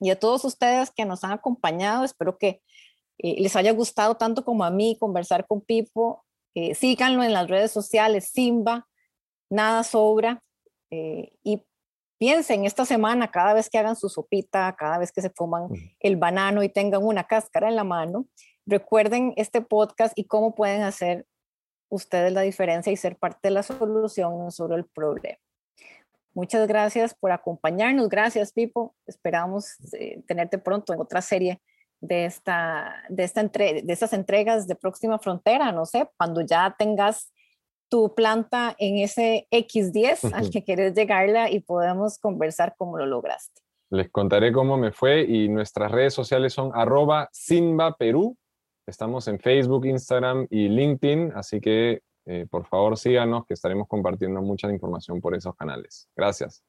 Y 0.00 0.10
a 0.10 0.18
todos 0.18 0.44
ustedes 0.44 0.90
que 0.90 1.04
nos 1.04 1.24
han 1.24 1.32
acompañado, 1.32 2.04
espero 2.04 2.36
que 2.36 2.60
eh, 3.18 3.36
les 3.40 3.56
haya 3.56 3.72
gustado 3.72 4.16
tanto 4.16 4.44
como 4.44 4.64
a 4.64 4.70
mí 4.70 4.96
conversar 4.98 5.46
con 5.46 5.60
Pipo. 5.60 6.24
Eh, 6.54 6.74
síganlo 6.74 7.22
en 7.22 7.32
las 7.32 7.48
redes 7.48 7.70
sociales, 7.72 8.30
Simba, 8.32 8.86
nada 9.50 9.82
sobra. 9.82 10.42
Eh, 10.90 11.32
y 11.42 11.64
piensen 12.18 12.64
esta 12.64 12.84
semana, 12.84 13.30
cada 13.30 13.54
vez 13.54 13.68
que 13.68 13.78
hagan 13.78 13.96
su 13.96 14.08
sopita, 14.08 14.74
cada 14.78 14.98
vez 14.98 15.12
que 15.12 15.22
se 15.22 15.30
coman 15.30 15.68
el 16.00 16.16
banano 16.16 16.62
y 16.62 16.68
tengan 16.68 17.04
una 17.04 17.24
cáscara 17.24 17.68
en 17.68 17.76
la 17.76 17.84
mano, 17.84 18.26
recuerden 18.66 19.32
este 19.36 19.60
podcast 19.60 20.16
y 20.16 20.24
cómo 20.24 20.54
pueden 20.54 20.82
hacer 20.82 21.26
ustedes 21.88 22.32
la 22.32 22.40
diferencia 22.40 22.92
y 22.92 22.96
ser 22.96 23.16
parte 23.16 23.40
de 23.48 23.50
la 23.50 23.62
solución, 23.62 24.38
no 24.38 24.50
solo 24.50 24.74
el 24.76 24.86
problema. 24.86 25.38
Muchas 26.34 26.66
gracias 26.66 27.14
por 27.14 27.30
acompañarnos. 27.30 28.08
Gracias, 28.08 28.52
Pipo. 28.52 28.96
Esperamos 29.06 29.76
eh, 29.92 30.20
tenerte 30.26 30.58
pronto 30.58 30.92
en 30.92 31.00
otra 31.00 31.22
serie 31.22 31.60
de, 32.06 32.26
esta, 32.26 33.04
de, 33.08 33.24
esta 33.24 33.40
entre, 33.40 33.82
de 33.82 33.92
estas 33.92 34.12
entregas 34.12 34.66
de 34.66 34.76
Próxima 34.76 35.18
Frontera. 35.18 35.72
No 35.72 35.86
sé, 35.86 36.08
cuando 36.16 36.40
ya 36.40 36.74
tengas 36.78 37.32
tu 37.88 38.14
planta 38.14 38.74
en 38.78 38.98
ese 38.98 39.46
X10 39.50 40.32
al 40.34 40.50
que 40.50 40.64
quieres 40.64 40.94
llegarla 40.94 41.50
y 41.50 41.60
podemos 41.60 42.18
conversar 42.18 42.74
cómo 42.76 42.98
lo 42.98 43.06
lograste. 43.06 43.62
Les 43.90 44.10
contaré 44.10 44.52
cómo 44.52 44.76
me 44.76 44.92
fue 44.92 45.22
y 45.22 45.48
nuestras 45.48 45.92
redes 45.92 46.14
sociales 46.14 46.52
son 46.52 46.72
arroba 46.74 47.28
Simba 47.32 47.94
Perú. 47.96 48.36
Estamos 48.86 49.28
en 49.28 49.38
Facebook, 49.38 49.86
Instagram 49.86 50.46
y 50.50 50.68
LinkedIn, 50.68 51.32
así 51.34 51.60
que 51.60 52.02
eh, 52.26 52.46
por 52.50 52.66
favor 52.66 52.96
síganos 52.96 53.46
que 53.46 53.54
estaremos 53.54 53.86
compartiendo 53.86 54.42
mucha 54.42 54.70
información 54.70 55.20
por 55.20 55.36
esos 55.36 55.54
canales. 55.54 56.08
Gracias. 56.16 56.64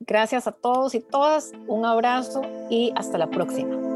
Gracias 0.00 0.46
a 0.46 0.52
todos 0.52 0.94
y 0.94 1.00
todas, 1.00 1.52
un 1.66 1.84
abrazo 1.84 2.42
y 2.70 2.92
hasta 2.96 3.18
la 3.18 3.28
próxima. 3.28 3.87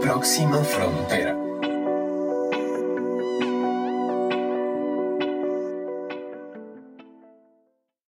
Próxima 0.00 0.64
frontera. 0.64 1.49